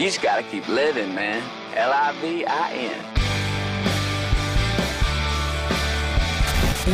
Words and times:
You 0.00 0.06
just 0.06 0.22
gotta 0.22 0.42
keep 0.42 0.66
living, 0.66 1.14
man. 1.14 1.42
L 1.74 1.92
I 1.92 2.12
V 2.22 2.46
I 2.46 2.72
N. 2.72 3.04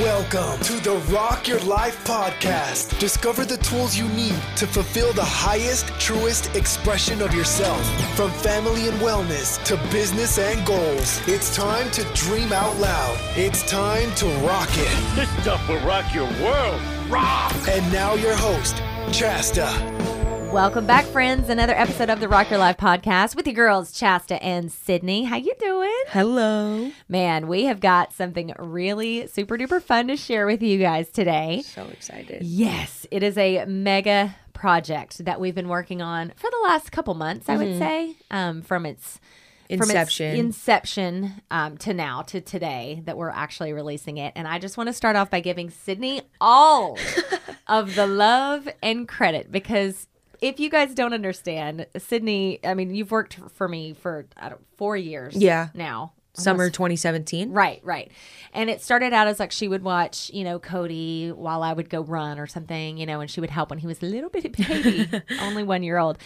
Welcome 0.02 0.58
to 0.64 0.72
the 0.82 0.96
Rock 1.14 1.46
Your 1.46 1.60
Life 1.60 2.04
podcast. 2.04 2.98
Discover 2.98 3.44
the 3.44 3.58
tools 3.58 3.96
you 3.96 4.08
need 4.08 4.34
to 4.56 4.66
fulfill 4.66 5.12
the 5.12 5.22
highest, 5.22 5.86
truest 6.00 6.56
expression 6.56 7.22
of 7.22 7.32
yourself. 7.32 7.80
From 8.16 8.32
family 8.32 8.88
and 8.88 8.98
wellness 8.98 9.62
to 9.66 9.76
business 9.92 10.40
and 10.40 10.66
goals, 10.66 11.20
it's 11.28 11.54
time 11.54 11.88
to 11.92 12.02
dream 12.14 12.52
out 12.52 12.76
loud. 12.78 13.16
It's 13.36 13.62
time 13.70 14.12
to 14.16 14.26
rock 14.44 14.70
it. 14.72 15.14
This 15.14 15.30
stuff 15.42 15.68
will 15.68 15.78
rock 15.86 16.12
your 16.12 16.28
world. 16.42 16.82
Rock! 17.08 17.54
And 17.68 17.92
now, 17.92 18.14
your 18.14 18.34
host, 18.34 18.74
Chasta. 19.12 20.15
Welcome 20.56 20.86
back, 20.86 21.04
friends. 21.04 21.50
Another 21.50 21.74
episode 21.74 22.08
of 22.08 22.18
the 22.18 22.28
Rock 22.30 22.48
Your 22.48 22.58
Life 22.58 22.78
podcast 22.78 23.36
with 23.36 23.46
your 23.46 23.54
girls, 23.54 23.92
Chasta 23.92 24.42
and 24.42 24.72
Sydney. 24.72 25.24
How 25.24 25.36
you 25.36 25.54
doing? 25.58 25.94
Hello. 26.08 26.90
Man, 27.10 27.46
we 27.46 27.64
have 27.64 27.78
got 27.78 28.14
something 28.14 28.54
really 28.58 29.26
super 29.26 29.58
duper 29.58 29.82
fun 29.82 30.08
to 30.08 30.16
share 30.16 30.46
with 30.46 30.62
you 30.62 30.78
guys 30.78 31.10
today. 31.10 31.60
So 31.62 31.84
excited. 31.88 32.42
Yes, 32.42 33.04
it 33.10 33.22
is 33.22 33.36
a 33.36 33.66
mega 33.66 34.34
project 34.54 35.26
that 35.26 35.38
we've 35.42 35.54
been 35.54 35.68
working 35.68 36.00
on 36.00 36.32
for 36.36 36.50
the 36.50 36.60
last 36.64 36.90
couple 36.90 37.12
months, 37.12 37.50
I 37.50 37.58
would 37.58 37.76
say, 37.76 38.16
um, 38.30 38.62
from 38.62 38.86
its 38.86 39.20
from 39.68 39.80
its 39.82 39.90
Inception. 39.90 40.36
inception 40.36 41.32
um, 41.50 41.76
to 41.78 41.92
now 41.92 42.22
to 42.22 42.40
today 42.40 43.02
that 43.04 43.18
we're 43.18 43.28
actually 43.28 43.74
releasing 43.74 44.16
it. 44.16 44.32
And 44.34 44.48
I 44.48 44.58
just 44.58 44.78
want 44.78 44.86
to 44.86 44.94
start 44.94 45.16
off 45.16 45.28
by 45.30 45.40
giving 45.40 45.68
Sydney 45.68 46.22
all 46.40 46.96
of 47.66 47.94
the 47.94 48.06
love 48.06 48.70
and 48.82 49.06
credit 49.06 49.52
because 49.52 50.06
if 50.48 50.60
you 50.60 50.70
guys 50.70 50.94
don't 50.94 51.12
understand, 51.12 51.86
Sydney, 51.98 52.60
I 52.64 52.74
mean, 52.74 52.94
you've 52.94 53.10
worked 53.10 53.38
for 53.54 53.68
me 53.68 53.92
for 53.94 54.26
I 54.36 54.48
don't, 54.48 54.60
four 54.76 54.96
years, 54.96 55.34
Yeah. 55.36 55.68
now. 55.74 56.12
Summer 56.38 56.64
Almost 56.64 56.74
2017. 56.74 57.50
Right, 57.52 57.80
right. 57.82 58.12
And 58.52 58.68
it 58.68 58.82
started 58.82 59.14
out 59.14 59.26
as 59.26 59.40
like 59.40 59.52
she 59.52 59.68
would 59.68 59.82
watch, 59.82 60.30
you 60.34 60.44
know, 60.44 60.58
Cody 60.58 61.30
while 61.32 61.62
I 61.62 61.72
would 61.72 61.88
go 61.88 62.02
run 62.02 62.38
or 62.38 62.46
something, 62.46 62.98
you 62.98 63.06
know, 63.06 63.20
and 63.20 63.30
she 63.30 63.40
would 63.40 63.48
help 63.48 63.70
when 63.70 63.78
he 63.78 63.86
was 63.86 64.02
a 64.02 64.04
little 64.06 64.28
bitty 64.28 64.48
baby, 64.50 65.08
only 65.40 65.62
one 65.62 65.82
year 65.82 65.96
old. 65.96 66.18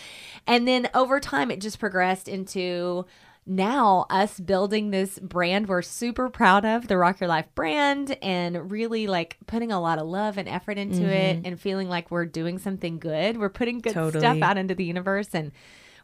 And 0.49 0.67
then 0.67 0.91
over 0.95 1.21
time, 1.21 1.49
it 1.53 1.61
just 1.61 1.79
progressed 1.79 2.27
into 2.27 3.07
now 3.47 4.07
us 4.11 4.39
building 4.39 4.91
this 4.91 5.19
brand 5.19 5.69
we're 5.69 5.83
super 5.83 6.29
proud 6.29 6.65
of, 6.65 6.89
the 6.89 6.97
Rock 6.97 7.21
Your 7.21 7.29
Life 7.29 7.47
brand, 7.55 8.17
and 8.23 8.71
really 8.71 9.07
like 9.07 9.39
putting 9.47 9.73
a 9.73 9.81
lot 9.81 9.99
of 9.99 10.07
love 10.07 10.39
and 10.39 10.49
effort 10.49 10.79
into 10.79 11.05
it 11.05 11.41
and 11.45 11.61
feeling 11.61 11.89
like 11.89 12.11
we're 12.11 12.27
doing 12.27 12.59
something 12.59 12.99
good. 12.99 13.39
We're 13.39 13.49
putting 13.49 13.81
good 13.81 13.93
stuff 13.93 14.43
out 14.43 14.57
into 14.57 14.75
the 14.75 14.85
universe 14.85 15.29
and 15.33 15.53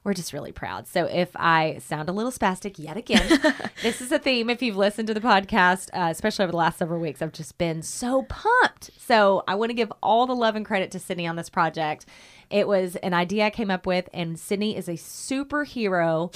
we're 0.06 0.14
just 0.14 0.32
really 0.32 0.52
proud. 0.52 0.86
So 0.86 1.06
if 1.06 1.30
I 1.34 1.78
sound 1.78 2.08
a 2.08 2.12
little 2.12 2.30
spastic 2.30 2.78
yet 2.78 2.96
again, 2.96 3.40
this 3.82 4.00
is 4.00 4.12
a 4.12 4.20
theme. 4.20 4.48
If 4.48 4.62
you've 4.62 4.76
listened 4.76 5.08
to 5.08 5.14
the 5.14 5.20
podcast, 5.20 5.88
uh, 5.92 6.10
especially 6.12 6.44
over 6.44 6.52
the 6.52 6.58
last 6.58 6.78
several 6.78 7.00
weeks, 7.00 7.20
I've 7.20 7.32
just 7.32 7.58
been 7.58 7.82
so 7.82 8.22
pumped. 8.28 8.90
So 8.98 9.42
I 9.48 9.56
want 9.56 9.70
to 9.70 9.74
give 9.74 9.92
all 10.04 10.26
the 10.26 10.36
love 10.36 10.54
and 10.54 10.64
credit 10.64 10.92
to 10.92 11.00
Sydney 11.00 11.26
on 11.26 11.34
this 11.34 11.50
project. 11.50 12.06
It 12.50 12.68
was 12.68 12.94
an 12.96 13.14
idea 13.14 13.46
I 13.46 13.50
came 13.50 13.68
up 13.68 13.84
with, 13.84 14.08
and 14.14 14.38
Sydney 14.38 14.76
is 14.76 14.88
a 14.88 14.92
superhero 14.92 16.32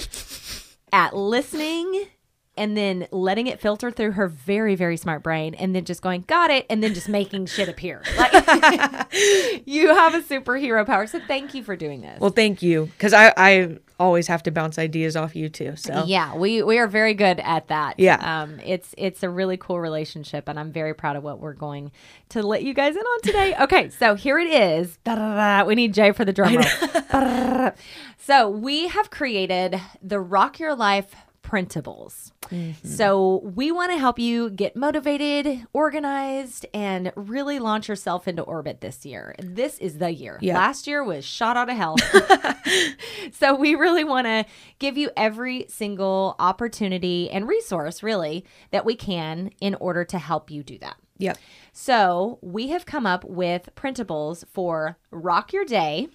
at 0.91 1.15
listening 1.15 2.07
and 2.57 2.75
then 2.75 3.07
letting 3.11 3.47
it 3.47 3.59
filter 3.61 3.89
through 3.91 4.11
her 4.11 4.27
very 4.27 4.75
very 4.75 4.97
smart 4.97 5.23
brain 5.23 5.53
and 5.55 5.73
then 5.75 5.85
just 5.85 6.01
going 6.01 6.21
got 6.27 6.49
it 6.51 6.65
and 6.69 6.83
then 6.83 6.93
just 6.93 7.07
making 7.07 7.45
shit 7.45 7.69
appear 7.69 8.03
like 8.17 8.33
you 9.65 9.87
have 9.93 10.13
a 10.13 10.21
superhero 10.21 10.85
power 10.85 11.07
so 11.07 11.19
thank 11.27 11.53
you 11.53 11.63
for 11.63 11.75
doing 11.75 12.01
this 12.01 12.19
Well, 12.19 12.29
thank 12.31 12.61
you. 12.61 12.85
Because 12.87 13.13
I, 13.13 13.33
I 13.37 13.77
always 13.99 14.27
have 14.27 14.41
to 14.43 14.51
bounce 14.51 14.79
ideas 14.79 15.15
off 15.15 15.35
you 15.35 15.47
too. 15.47 15.75
So 15.75 16.05
Yeah, 16.07 16.35
we 16.35 16.63
we 16.63 16.77
are 16.79 16.87
very 16.87 17.13
good 17.13 17.39
at 17.39 17.67
that. 17.67 17.99
Yeah. 17.99 18.41
um, 18.41 18.59
it's 18.65 18.93
it's 18.97 19.21
a 19.23 19.29
really 19.29 19.57
cool 19.57 19.79
relationship, 19.79 20.47
and 20.49 20.59
I'm 20.59 20.71
very 20.71 20.93
proud 20.95 21.15
of 21.15 21.23
what 21.23 21.39
we're 21.39 21.53
going 21.53 21.91
to 22.29 22.41
let 22.41 22.63
you 22.63 22.73
guys 22.73 22.95
in 22.95 23.01
on 23.01 23.21
today. 23.21 23.55
Okay, 23.61 23.89
so 23.89 24.15
here 24.15 24.39
it 24.39 24.47
is. 24.49 24.97
Da-da-da. 25.03 25.65
We 25.67 25.75
need 25.75 25.93
Jay 25.93 26.11
for 26.13 26.25
the 26.25 26.33
drum 26.33 26.55
roll. 26.55 27.71
So 28.17 28.49
we 28.49 28.87
have 28.87 29.09
created 29.09 29.79
the 30.01 30.19
Rock 30.19 30.59
Your 30.59 30.75
Life 30.75 31.15
printables. 31.51 32.31
Mm-hmm. 32.49 32.87
So 32.87 33.41
we 33.43 33.71
want 33.71 33.91
to 33.91 33.97
help 33.97 34.17
you 34.17 34.49
get 34.49 34.75
motivated, 34.75 35.65
organized, 35.73 36.65
and 36.73 37.11
really 37.15 37.59
launch 37.59 37.89
yourself 37.89 38.27
into 38.27 38.41
orbit 38.41 38.79
this 38.79 39.05
year. 39.05 39.35
This 39.39 39.77
is 39.79 39.97
the 39.97 40.11
year. 40.11 40.37
Yeah. 40.41 40.55
Last 40.55 40.87
year 40.87 41.03
was 41.03 41.25
shot 41.25 41.57
out 41.57 41.69
of 41.69 41.75
hell. 41.75 41.97
So 43.33 43.55
we 43.55 43.75
really 43.75 44.03
want 44.03 44.27
to 44.27 44.45
give 44.79 44.97
you 44.97 45.09
every 45.15 45.65
single 45.67 46.35
opportunity 46.39 47.29
and 47.29 47.47
resource, 47.47 48.03
really, 48.03 48.45
that 48.71 48.85
we 48.85 48.95
can 48.95 49.51
in 49.59 49.75
order 49.75 50.03
to 50.05 50.19
help 50.19 50.51
you 50.51 50.63
do 50.63 50.77
that. 50.79 50.95
Yep. 51.17 51.37
So 51.71 52.39
we 52.41 52.69
have 52.69 52.85
come 52.85 53.05
up 53.05 53.23
with 53.23 53.69
printables 53.75 54.43
for 54.51 54.97
rock 55.11 55.53
your 55.53 55.65
day, 55.65 56.09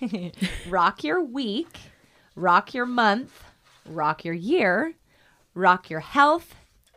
rock 0.68 1.04
your 1.04 1.22
week, 1.22 1.78
rock 2.34 2.74
your 2.74 2.86
month, 2.86 3.44
rock 3.88 4.24
your 4.24 4.34
year, 4.34 4.94
rock 5.54 5.90
your 5.90 6.00
health, 6.00 6.54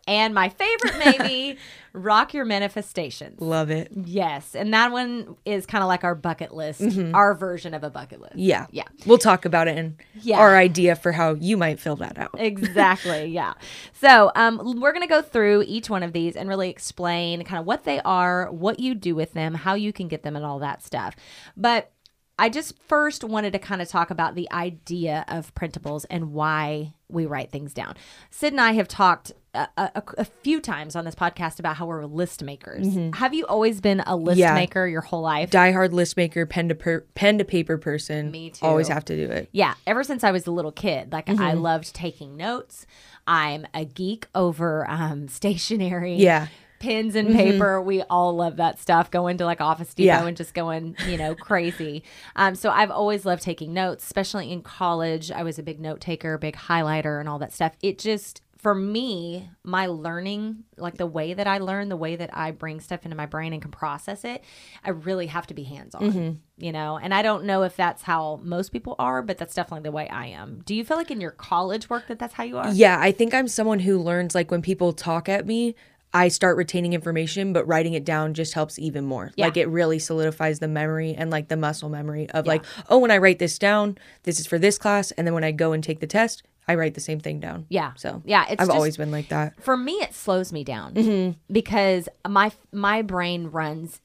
and 0.07 0.35
my 0.35 0.49
favorite 0.49 0.97
maybe, 1.03 1.57
rock 1.93 2.31
your 2.35 2.45
manifestations. 2.45 3.41
Love 3.41 3.71
it. 3.71 3.91
Yes, 4.05 4.53
and 4.53 4.71
that 4.71 4.91
one 4.91 5.35
is 5.45 5.65
kind 5.65 5.83
of 5.83 5.87
like 5.87 6.03
our 6.03 6.13
bucket 6.13 6.53
list, 6.53 6.83
our 7.15 7.33
version 7.33 7.73
of 7.73 7.83
a 7.83 7.89
bucket 7.89 8.21
list. 8.21 8.35
Yeah. 8.35 8.67
Yeah. 8.69 8.83
We'll 9.07 9.17
talk 9.17 9.45
about 9.45 9.67
it 9.67 9.79
and 9.79 9.95
Yeah. 10.21 10.37
our 10.37 10.55
idea 10.57 10.95
for 10.95 11.11
how 11.11 11.33
you 11.33 11.57
might 11.57 11.79
fill 11.79 11.95
that 11.95 12.19
out. 12.19 12.29
exactly 12.37 13.25
yeah 13.39 13.53
so 13.93 14.31
um, 14.35 14.79
we're 14.79 14.91
going 14.91 15.01
to 15.01 15.07
go 15.07 15.23
through 15.23 15.63
each 15.67 15.89
one 15.89 16.03
of 16.03 16.13
these 16.13 16.35
and 16.35 16.47
really 16.49 16.69
explain 16.69 17.43
kind 17.43 17.59
of 17.59 17.65
what 17.65 17.83
they 17.83 17.99
are 18.01 18.51
what 18.51 18.79
you 18.79 18.93
do 18.93 19.15
with 19.15 19.33
them 19.33 19.55
how 19.55 19.73
you 19.73 19.91
can 19.91 20.07
get 20.07 20.21
them 20.21 20.35
and 20.35 20.45
all 20.45 20.59
that 20.59 20.83
stuff 20.83 21.15
but 21.57 21.91
i 22.37 22.49
just 22.49 22.77
first 22.87 23.23
wanted 23.23 23.53
to 23.53 23.59
kind 23.59 23.81
of 23.81 23.87
talk 23.87 24.09
about 24.11 24.35
the 24.35 24.51
idea 24.51 25.23
of 25.27 25.53
printables 25.55 26.05
and 26.09 26.33
why 26.33 26.93
we 27.07 27.25
write 27.25 27.51
things 27.51 27.73
down 27.73 27.95
sid 28.29 28.51
and 28.53 28.61
i 28.61 28.71
have 28.73 28.87
talked 28.87 29.31
a, 29.53 29.67
a, 29.77 30.03
a 30.17 30.25
few 30.25 30.59
times 30.59 30.97
on 30.97 31.05
this 31.05 31.15
podcast 31.15 31.59
about 31.59 31.77
how 31.77 31.85
we're 31.85 32.03
list 32.03 32.43
makers 32.43 32.87
have 33.15 33.33
you 33.33 33.45
always 33.45 33.79
been 33.79 34.01
a 34.05 34.15
list 34.15 34.35
Mm-hmm. 34.35 34.39
Yeah. 34.39 34.53
maker 34.53 34.85
your 34.85 34.99
whole 35.01 35.21
life 35.21 35.49
Die 35.49 35.71
hard 35.71 35.93
list 35.93 36.17
maker, 36.17 36.45
pen 36.45 36.67
to 36.67 36.75
per- 36.75 37.05
pen 37.15 37.37
to 37.37 37.45
paper 37.45 37.77
person. 37.77 38.31
Me 38.31 38.49
too. 38.49 38.65
Always 38.65 38.89
have 38.89 39.05
to 39.05 39.15
do 39.15 39.31
it. 39.31 39.47
Yeah, 39.53 39.75
ever 39.87 40.03
since 40.03 40.25
I 40.25 40.31
was 40.31 40.45
a 40.45 40.51
little 40.51 40.73
kid, 40.73 41.13
like 41.13 41.29
I 41.29 41.33
Mm-hmm. 41.35 41.59
loved 41.61 41.95
taking 41.95 42.35
notes. 42.35 42.85
I'm 43.25 43.65
a 43.73 43.85
geek 43.85 44.27
over 44.35 44.85
um, 44.89 45.29
stationery. 45.29 46.15
Yeah. 46.15 46.47
Pens 46.79 47.15
and 47.15 47.33
paper, 47.33 47.81
we 47.81 48.01
all 48.03 48.35
love 48.35 48.57
that 48.57 48.79
stuff. 48.79 49.09
Going 49.09 49.37
to 49.37 49.45
like 49.45 49.61
Office 49.61 49.93
Depot 49.93 50.05
Yeah. 50.07 50.25
and 50.25 50.37
just 50.37 50.53
going, 50.53 50.95
you 51.07 51.17
know, 51.17 51.33
crazy. 51.35 52.03
Um, 52.35 52.55
so 52.55 52.69
I've 52.69 52.91
always 52.91 53.25
loved 53.25 53.41
taking 53.43 53.73
notes, 53.73 54.03
especially 54.05 54.51
in 54.51 54.61
college. 54.61 55.31
I 55.31 55.43
was 55.43 55.57
a 55.57 55.63
big 55.63 55.79
note 55.79 56.01
taker, 56.01 56.37
big 56.37 56.55
highlighter, 56.55 57.19
and 57.19 57.29
all 57.29 57.39
that 57.39 57.53
stuff. 57.53 57.73
It 57.81 57.97
just, 57.97 58.41
for 58.57 58.73
me, 58.75 59.49
my 59.63 59.85
learning, 59.85 60.63
like 60.77 60.97
the 60.97 61.05
way 61.05 61.33
that 61.33 61.45
I 61.47 61.59
learn, 61.59 61.89
the 61.89 61.95
way 61.97 62.15
that 62.15 62.31
I 62.35 62.51
bring 62.51 62.79
stuff 62.79 63.05
into 63.05 63.15
my 63.15 63.25
brain 63.27 63.53
and 63.53 63.61
can 63.61 63.71
process 63.71 64.23
it, 64.25 64.43
I 64.83 64.89
really 64.89 65.27
have 65.27 65.45
to 65.47 65.53
be 65.53 65.63
hands 65.63 65.93
on, 65.95 66.41
you 66.57 66.71
know? 66.71 66.97
And 66.97 67.13
I 67.13 67.21
don't 67.21 67.45
know 67.45 67.61
if 67.63 67.75
that's 67.75 68.01
how 68.03 68.39
most 68.43 68.71
people 68.71 68.95
are, 68.97 69.21
but 69.21 69.37
that's 69.37 69.53
definitely 69.53 69.83
the 69.83 69.91
way 69.91 70.09
I 70.09 70.27
am. 70.27 70.61
Do 70.65 70.73
you 70.73 70.83
feel 70.83 70.97
like 70.97 71.11
in 71.11 71.21
your 71.21 71.31
college 71.31 71.89
work 71.89 72.07
that 72.07 72.17
that's 72.17 72.33
how 72.33 72.43
you 72.43 72.57
are? 72.57 72.69
Yeah, 72.73 72.97
I 72.99 73.11
think 73.11 73.33
I'm 73.35 73.47
someone 73.47 73.79
who 73.79 73.99
learns 73.99 74.33
like 74.33 74.49
when 74.49 74.63
people 74.63 74.93
talk 74.93 75.29
at 75.29 75.45
me, 75.45 75.75
I 76.15 76.29
start 76.29 76.55
retaining 76.55 76.93
information, 76.93 77.51
but 77.51 77.67
writing 77.67 77.93
it 77.93 78.05
down 78.05 78.33
just 78.33 78.53
helps 78.53 78.79
even 78.79 79.03
more. 79.05 79.31
Yeah. 79.35 79.45
Like 79.45 79.57
it 79.57 79.67
really 79.67 79.99
solidifies 79.99 80.59
the 80.59 80.67
memory 80.69 81.13
and 81.13 81.29
like 81.29 81.49
the 81.49 81.57
muscle 81.57 81.89
memory 81.89 82.29
of 82.29 82.47
like, 82.47 82.63
oh, 82.89 82.99
when 82.99 83.11
I 83.11 83.17
write 83.17 83.39
this 83.39 83.59
down, 83.59 83.97
this 84.23 84.39
is 84.39 84.47
for 84.47 84.57
this 84.57 84.77
class, 84.77 85.11
and 85.11 85.27
then 85.27 85.33
when 85.33 85.43
I 85.43 85.51
go 85.51 85.73
and 85.73 85.83
take 85.83 85.99
the 85.99 86.07
test, 86.07 86.43
I 86.69 86.75
write 86.75 86.93
the 86.93 87.01
same 87.01 87.19
thing 87.19 87.39
down. 87.41 87.65
Yeah. 87.69 87.91
So 87.97 88.21
Yeah, 88.25 88.43
it's 88.49 88.61
I've 88.61 88.67
just- 88.69 88.75
always 88.75 88.95
been 88.97 89.11
like 89.11 89.27
that. 89.29 89.61
for 89.61 89.75
me 89.75 89.93
it 90.01 90.13
slows 90.15 90.53
me 90.53 90.63
down 90.63 90.93
Mm-hmm. 90.93 91.53
because 91.53 92.07
my 92.27 92.51
my 92.71 93.01
brain 93.01 93.47
runs 93.47 93.99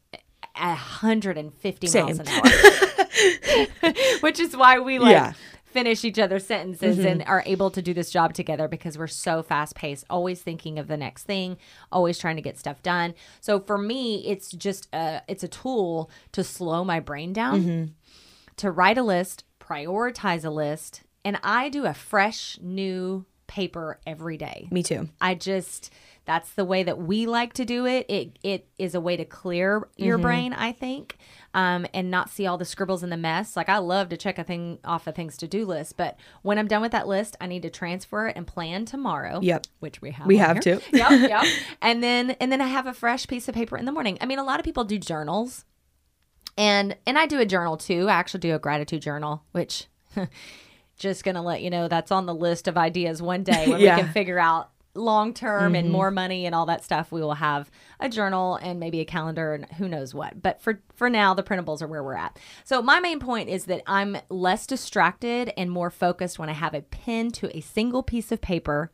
at 0.56 0.74
150 0.74 1.98
miles 2.00 2.18
an 2.18 2.28
hour 2.28 2.42
which 4.20 4.40
is 4.40 4.56
why 4.56 4.78
we 4.80 4.98
like 4.98 5.12
Yeah. 5.12 5.32
Finish 5.72 6.04
each 6.04 6.18
other's 6.18 6.44
sentences 6.46 6.98
Mm-hmm. 6.98 7.06
and 7.06 7.22
are 7.24 7.42
able 7.46 7.70
to 7.70 7.80
do 7.82 7.94
this 7.94 8.10
job 8.10 8.34
together 8.34 8.68
because 8.68 8.98
we're 8.98 9.06
so 9.06 9.42
fast 9.42 9.74
paced 9.74 10.04
always 10.10 10.40
thinking 10.42 10.78
of 10.78 10.88
the 10.88 10.96
next 10.96 11.24
thing 11.24 11.56
always 11.92 12.18
trying 12.18 12.36
to 12.36 12.42
get 12.42 12.58
stuff 12.58 12.82
done 12.82 13.14
so 13.40 13.60
for 13.60 13.78
me 13.78 14.26
it's 14.26 14.50
just 14.52 14.88
a 14.92 15.22
it's 15.28 15.42
a 15.44 15.48
tool 15.48 16.10
to 16.32 16.42
slow 16.44 16.84
my 16.84 17.00
brain 17.00 17.32
down 17.32 17.60
Mm-hmm. 17.62 17.84
to 18.56 18.70
write 18.70 18.98
a 18.98 19.02
list 19.02 19.44
prioritize 19.60 20.44
a 20.44 20.50
list 20.50 21.02
and 21.24 21.38
i 21.44 21.68
do 21.68 21.84
a 21.86 21.94
fresh 21.94 22.58
new 22.60 23.24
paper 23.46 23.98
every 24.06 24.36
day. 24.36 24.68
Me 24.70 24.80
too. 24.80 25.08
I 25.20 25.34
just 25.34 25.92
that's 26.24 26.52
the 26.52 26.64
way 26.64 26.84
that 26.84 26.98
we 26.98 27.26
like 27.26 27.52
to 27.54 27.64
do 27.64 27.84
it. 27.84 28.06
It 28.08 28.38
it 28.44 28.68
is 28.78 28.94
a 28.94 29.00
way 29.00 29.16
to 29.16 29.24
clear 29.24 29.88
your 29.96 30.18
Mm-hmm. 30.18 30.22
brain, 30.22 30.52
I 30.52 30.70
think, 30.70 31.16
um, 31.52 31.86
and 31.92 32.10
not 32.10 32.30
see 32.30 32.46
all 32.46 32.56
the 32.58 32.64
scribbles 32.64 33.02
and 33.02 33.10
the 33.10 33.16
mess. 33.16 33.56
Like 33.56 33.68
I 33.68 33.78
love 33.78 34.08
to 34.10 34.16
check 34.16 34.38
a 34.38 34.44
thing 34.44 34.78
off 34.84 35.06
a 35.06 35.12
things 35.12 35.36
to 35.38 35.48
do 35.48 35.66
list, 35.66 35.96
but 35.96 36.16
when 36.42 36.58
I'm 36.58 36.68
done 36.68 36.80
with 36.82 36.92
that 36.92 37.08
list, 37.08 37.36
I 37.40 37.46
need 37.46 37.62
to 37.62 37.70
transfer 37.70 38.28
it 38.28 38.36
and 38.36 38.46
plan 38.46 38.84
tomorrow. 38.84 39.40
Yep. 39.42 39.66
which 39.80 40.00
we 40.00 40.12
have. 40.12 40.26
We 40.26 40.36
have 40.36 40.62
here. 40.62 40.76
to. 40.78 40.82
yep, 40.96 41.10
yep. 41.28 41.44
And 41.82 42.02
then 42.02 42.30
and 42.32 42.52
then 42.52 42.60
I 42.60 42.66
have 42.68 42.86
a 42.86 42.94
fresh 42.94 43.26
piece 43.26 43.48
of 43.48 43.54
paper 43.54 43.76
in 43.76 43.84
the 43.84 43.92
morning. 43.92 44.16
I 44.20 44.26
mean, 44.26 44.38
a 44.38 44.44
lot 44.44 44.60
of 44.60 44.64
people 44.64 44.84
do 44.84 44.98
journals, 44.98 45.64
and 46.56 46.96
and 47.06 47.18
I 47.18 47.26
do 47.26 47.40
a 47.40 47.46
journal 47.46 47.76
too. 47.76 48.08
I 48.08 48.12
actually 48.12 48.40
do 48.40 48.54
a 48.54 48.58
gratitude 48.58 49.02
journal, 49.02 49.42
which. 49.52 49.86
just 50.98 51.24
gonna 51.24 51.42
let 51.42 51.62
you 51.62 51.70
know 51.70 51.88
that's 51.88 52.10
on 52.12 52.26
the 52.26 52.34
list 52.34 52.68
of 52.68 52.76
ideas 52.76 53.22
one 53.22 53.42
day 53.42 53.66
when 53.68 53.80
Yeah. 53.80 53.96
we 53.96 54.02
can 54.02 54.12
figure 54.12 54.38
out 54.38 54.70
long 54.94 55.32
term 55.32 55.74
and 55.74 55.86
mm-hmm. 55.86 55.92
more 55.92 56.10
money 56.10 56.46
and 56.46 56.54
all 56.54 56.66
that 56.66 56.82
stuff 56.82 57.12
we 57.12 57.20
will 57.20 57.34
have 57.34 57.70
a 58.00 58.08
journal 58.08 58.56
and 58.56 58.80
maybe 58.80 59.00
a 59.00 59.04
calendar 59.04 59.54
and 59.54 59.66
who 59.72 59.88
knows 59.88 60.14
what. 60.14 60.42
But 60.42 60.60
for 60.60 60.80
for 60.94 61.08
now 61.08 61.32
the 61.34 61.42
printables 61.42 61.80
are 61.80 61.86
where 61.86 62.02
we're 62.02 62.14
at. 62.14 62.38
So 62.64 62.82
my 62.82 63.00
main 63.00 63.20
point 63.20 63.48
is 63.48 63.66
that 63.66 63.82
i'm 63.86 64.16
less 64.28 64.66
distracted 64.66 65.52
and 65.56 65.70
more 65.70 65.90
focused 65.90 66.38
when 66.38 66.48
i 66.48 66.52
have 66.52 66.74
a 66.74 66.82
pen 66.82 67.30
to 67.30 67.56
a 67.56 67.60
single 67.60 68.02
piece 68.02 68.32
of 68.32 68.40
paper 68.40 68.90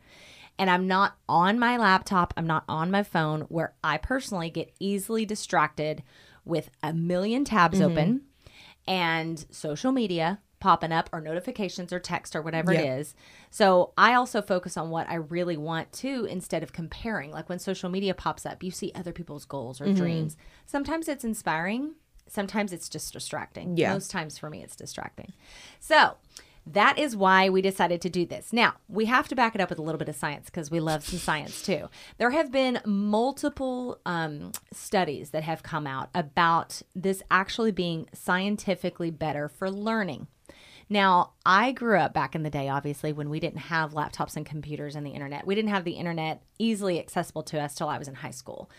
and 0.59 0.71
i'm 0.71 0.87
not 0.87 1.17
on 1.29 1.59
my 1.59 1.77
laptop 1.77 2.35
i'm 2.37 2.47
not 2.47 2.65
on 2.69 2.91
my 2.91 3.03
phone 3.03 3.43
where 3.43 3.75
i 3.83 3.97
personally 3.97 4.51
get 4.51 4.73
easily 4.79 5.25
distracted 5.25 6.03
with 6.45 6.71
a 6.83 6.93
million 6.93 7.45
tabs 7.45 7.79
mm-hmm. 7.79 7.91
open 7.91 8.23
and 8.87 9.47
social 9.51 9.93
media 9.93 10.41
popping 10.67 10.91
up 10.91 11.09
or 11.13 11.21
notifications 11.21 11.93
or 11.93 12.01
text 12.01 12.35
or 12.35 12.43
whatever 12.43 12.73
it 12.73 12.81
Yep. 12.81 12.99
is. 13.01 13.15
So 13.51 13.93
I 13.97 14.15
also 14.15 14.43
focus 14.43 14.77
on 14.77 14.91
what 14.91 15.09
I 15.09 15.15
really 15.15 15.57
want 15.57 15.93
to 16.05 16.25
instead 16.25 16.63
of 16.65 16.73
comparing. 16.73 17.31
Like 17.31 17.49
when 17.49 17.61
social 17.61 17.89
media 17.89 18.15
pops 18.15 18.45
up, 18.45 18.65
you 18.65 18.73
see 18.73 18.91
other 18.95 19.13
people's 19.13 19.45
goals 19.45 19.81
or 19.81 19.85
Mm-hmm. 19.85 19.95
dreams. 20.03 20.37
Sometimes 20.67 21.07
it's 21.09 21.23
inspiring, 21.25 21.95
sometimes 22.27 22.73
it's 22.73 22.89
just 22.89 23.13
distracting. 23.13 23.77
Yeah. 23.77 23.93
Most 23.93 24.11
times 24.11 24.39
for 24.39 24.51
me, 24.51 24.63
it's 24.65 24.75
distracting. 24.75 25.33
So 25.79 26.15
that 26.67 26.99
is 26.99 27.17
why 27.17 27.49
we 27.49 27.63
decided 27.63 28.01
to 28.03 28.11
do 28.11 28.27
this. 28.27 28.53
Now, 28.53 28.75
we 28.89 29.05
have 29.05 29.29
to 29.29 29.37
back 29.37 29.55
it 29.55 29.61
up 29.61 29.71
with 29.71 29.79
a 29.79 29.83
little 29.83 29.99
bit 29.99 30.09
of 30.09 30.17
science 30.17 30.47
because 30.47 30.71
we 30.71 30.81
love 30.81 31.05
some 31.05 31.19
science 31.19 31.63
too. 31.63 31.89
There 32.19 32.31
have 32.31 32.51
been 32.51 32.81
multiple 32.85 34.01
um, 34.05 34.53
studies 34.73 35.31
that 35.31 35.45
have 35.45 35.63
come 35.63 35.87
out 35.87 36.11
about 36.15 36.83
this 36.95 37.23
actually 37.31 37.71
being 37.71 38.09
scientifically 38.13 39.11
better 39.11 39.49
for 39.49 39.71
learning. 39.71 40.27
Now, 40.89 41.33
I 41.45 41.73
grew 41.73 41.99
up 41.99 42.15
back 42.15 42.35
in 42.35 42.43
the 42.43 42.51
day, 42.51 42.69
obviously, 42.69 43.13
when 43.13 43.29
we 43.29 43.41
didn't 43.41 43.59
have 43.59 43.93
laptops 43.93 44.37
and 44.37 44.47
computers 44.47 44.95
and 44.95 45.05
the 45.05 45.11
internet. 45.11 45.47
We 45.47 45.55
didn't 45.55 45.71
have 45.71 45.85
the 45.85 45.93
internet 45.93 46.43
easily 46.59 46.99
accessible 46.99 47.43
to 47.45 47.61
us 47.61 47.75
till 47.75 47.89
I 47.89 47.99
was 47.99 48.09
in 48.09 48.15
high 48.15 48.31
school. 48.31 48.71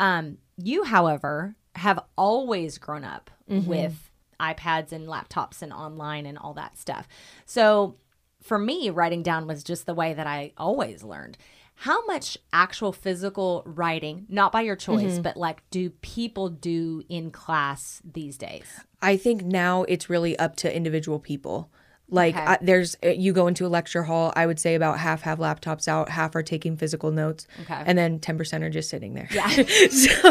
Um, 0.00 0.38
you, 0.56 0.84
however, 0.84 1.54
have 1.76 2.00
always 2.16 2.78
grown 2.78 3.04
up 3.04 3.30
with 3.68 4.10
iPads 4.42 4.92
and 4.92 5.06
laptops 5.06 5.62
and 5.62 5.72
online 5.72 6.26
and 6.26 6.36
all 6.36 6.54
that 6.54 6.76
stuff. 6.76 7.06
So 7.46 7.96
for 8.42 8.58
me, 8.58 8.90
writing 8.90 9.22
down 9.22 9.46
was 9.46 9.62
just 9.62 9.86
the 9.86 9.94
way 9.94 10.12
that 10.14 10.26
I 10.26 10.52
always 10.56 11.02
learned. 11.02 11.38
How 11.74 12.04
much 12.06 12.36
actual 12.52 12.92
physical 12.92 13.62
writing, 13.64 14.26
not 14.28 14.52
by 14.52 14.60
your 14.62 14.76
choice, 14.76 15.14
mm-hmm. 15.14 15.22
but 15.22 15.36
like 15.36 15.68
do 15.70 15.90
people 15.90 16.48
do 16.48 17.02
in 17.08 17.30
class 17.30 18.02
these 18.04 18.36
days? 18.36 18.80
I 19.00 19.16
think 19.16 19.42
now 19.42 19.84
it's 19.84 20.10
really 20.10 20.38
up 20.38 20.54
to 20.56 20.74
individual 20.74 21.18
people. 21.18 21.70
Like 22.12 22.36
Okay. 22.36 22.44
I, 22.44 22.58
there's 22.60 22.96
uh, 23.02 23.08
you 23.08 23.32
go 23.32 23.46
into 23.46 23.64
a 23.64 23.68
lecture 23.68 24.02
hall, 24.02 24.34
I 24.36 24.44
would 24.46 24.60
say 24.60 24.74
about 24.74 24.98
half 24.98 25.22
have 25.22 25.38
laptops 25.38 25.88
out, 25.88 26.10
half 26.10 26.36
are 26.36 26.42
taking 26.42 26.76
physical 26.76 27.10
notes, 27.10 27.46
Okay. 27.62 27.82
and 27.86 27.96
then 27.96 28.18
10% 28.20 28.62
are 28.62 28.68
just 28.70 28.90
sitting 28.90 29.14
there. 29.14 29.28
Yeah. 29.32 29.48
so, 29.90 30.28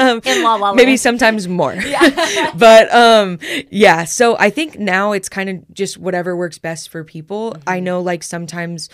um, 0.00 0.22
In 0.24 0.42
La 0.42 0.54
La 0.56 0.72
maybe 0.72 0.96
sometimes 0.96 1.46
more. 1.46 1.76
but 2.56 2.92
um 2.94 3.38
yeah, 3.70 4.04
so 4.04 4.36
I 4.38 4.48
think 4.50 4.78
now 4.78 5.12
it's 5.12 5.28
kind 5.28 5.50
of 5.50 5.74
just 5.74 5.98
whatever 5.98 6.34
works 6.34 6.58
best 6.58 6.88
for 6.88 7.04
people. 7.04 7.52
Mm-hmm. 7.52 7.68
I 7.68 7.80
know 7.80 8.00
like 8.00 8.22
sometimes 8.22 8.88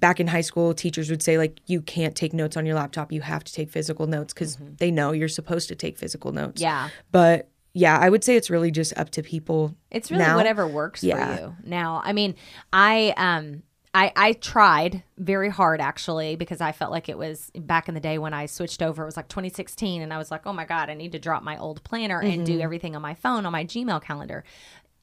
back 0.00 0.20
in 0.20 0.26
high 0.28 0.40
school 0.42 0.74
teachers 0.74 1.10
would 1.10 1.22
say 1.22 1.38
like 1.38 1.58
you 1.66 1.80
can't 1.80 2.14
take 2.16 2.32
notes 2.32 2.56
on 2.56 2.66
your 2.66 2.74
laptop, 2.74 3.12
you 3.12 3.20
have 3.20 3.44
to 3.44 3.52
take 3.52 3.70
physical 3.70 4.06
notes 4.08 4.32
cuz 4.32 4.58
they 4.78 4.90
know 4.90 5.12
you're 5.12 5.28
supposed 5.28 5.68
to 5.68 5.74
take 5.76 5.96
physical 5.96 6.32
notes. 6.32 6.60
Mm-hmm. 6.60 6.86
Yeah. 6.86 6.88
But 7.12 7.48
yeah, 7.74 7.98
I 7.98 8.08
would 8.08 8.24
say 8.24 8.36
it's 8.36 8.50
really 8.50 8.70
just 8.70 8.96
up 8.98 9.10
to 9.10 9.22
people. 9.22 9.74
It's 9.90 10.10
really 10.10 10.24
now. 10.24 10.36
whatever 10.36 10.66
works 10.66 11.02
Yeah. 11.04 11.36
for 11.36 11.42
you. 11.42 11.56
Now, 11.64 12.00
I 12.04 12.12
mean, 12.12 12.34
I 12.72 13.14
um 13.16 13.62
I 13.94 14.12
I 14.16 14.32
tried 14.34 15.02
very 15.16 15.48
hard 15.48 15.80
actually 15.80 16.36
because 16.36 16.60
I 16.60 16.72
felt 16.72 16.90
like 16.92 17.08
it 17.08 17.16
was 17.18 17.50
back 17.54 17.88
in 17.88 17.94
the 17.94 18.00
day 18.00 18.18
when 18.18 18.34
I 18.34 18.46
switched 18.46 18.82
over. 18.82 19.02
It 19.02 19.06
was 19.06 19.16
like 19.16 19.28
2016, 19.28 20.02
and 20.02 20.12
I 20.12 20.18
was 20.18 20.30
like, 20.30 20.46
oh 20.46 20.52
my 20.52 20.64
god, 20.64 20.90
I 20.90 20.94
need 20.94 21.12
to 21.12 21.18
drop 21.18 21.42
my 21.42 21.56
old 21.58 21.82
planner 21.84 22.20
and 22.20 22.32
Mm-hmm. 22.32 22.44
do 22.44 22.60
everything 22.60 22.94
on 22.96 23.02
my 23.02 23.14
phone 23.14 23.46
on 23.46 23.52
my 23.52 23.64
Gmail 23.64 24.02
calendar. 24.02 24.44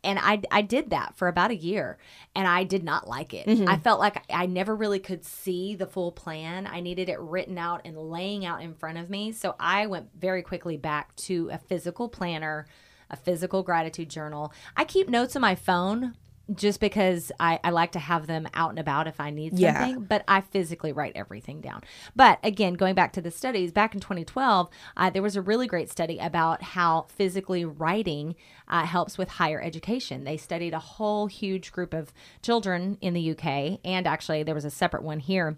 And 0.05 0.19
I, 0.19 0.41
I 0.51 0.61
did 0.61 0.91
that 0.91 1.15
for 1.17 1.27
about 1.27 1.51
a 1.51 1.55
year 1.55 1.97
and 2.35 2.47
I 2.47 2.63
did 2.63 2.83
not 2.83 3.07
like 3.07 3.33
it. 3.33 3.47
Mm-hmm. 3.47 3.67
I 3.67 3.77
felt 3.77 3.99
like 3.99 4.23
I 4.29 4.45
never 4.45 4.75
really 4.75 4.99
could 4.99 5.25
see 5.25 5.75
the 5.75 5.87
full 5.87 6.11
plan. 6.11 6.67
I 6.67 6.79
needed 6.79 7.09
it 7.09 7.19
written 7.19 7.57
out 7.57 7.81
and 7.85 7.97
laying 7.97 8.45
out 8.45 8.61
in 8.61 8.75
front 8.75 8.99
of 8.99 9.09
me. 9.09 9.31
So 9.31 9.55
I 9.59 9.87
went 9.87 10.09
very 10.17 10.43
quickly 10.43 10.77
back 10.77 11.15
to 11.17 11.49
a 11.51 11.57
physical 11.57 12.07
planner, 12.07 12.67
a 13.09 13.17
physical 13.17 13.63
gratitude 13.63 14.09
journal. 14.09 14.53
I 14.77 14.85
keep 14.85 15.09
notes 15.09 15.35
on 15.35 15.41
my 15.41 15.55
phone 15.55 16.13
just 16.53 16.79
because 16.79 17.31
I, 17.39 17.59
I 17.63 17.71
like 17.71 17.91
to 17.93 17.99
have 17.99 18.27
them 18.27 18.47
out 18.53 18.69
and 18.69 18.79
about 18.79 19.07
if 19.07 19.19
I 19.19 19.29
need 19.31 19.57
Yeah. 19.57 19.85
something, 19.85 20.03
but 20.05 20.23
I 20.27 20.41
physically 20.41 20.91
write 20.91 21.13
everything 21.15 21.61
down. 21.61 21.81
But 22.15 22.39
again, 22.43 22.75
going 22.75 22.93
back 22.95 23.13
to 23.13 23.21
the 23.21 23.31
studies, 23.31 23.71
back 23.71 23.93
in 23.95 23.99
2012, 23.99 24.69
uh, 24.95 25.09
there 25.09 25.21
was 25.23 25.35
a 25.35 25.41
really 25.41 25.67
great 25.67 25.89
study 25.89 26.19
about 26.19 26.61
how 26.61 27.07
physically 27.09 27.65
writing 27.65 28.35
uh, 28.67 28.85
helps 28.85 29.17
with 29.17 29.29
higher 29.29 29.61
education. 29.61 30.23
They 30.23 30.37
studied 30.37 30.73
a 30.73 30.79
whole 30.79 31.27
huge 31.27 31.71
group 31.71 31.93
of 31.93 32.13
children 32.41 32.97
in 33.01 33.13
the 33.13 33.31
UK, 33.31 33.79
and 33.83 34.05
actually, 34.07 34.43
there 34.43 34.55
was 34.55 34.65
a 34.65 34.71
separate 34.71 35.03
one 35.03 35.19
here 35.19 35.57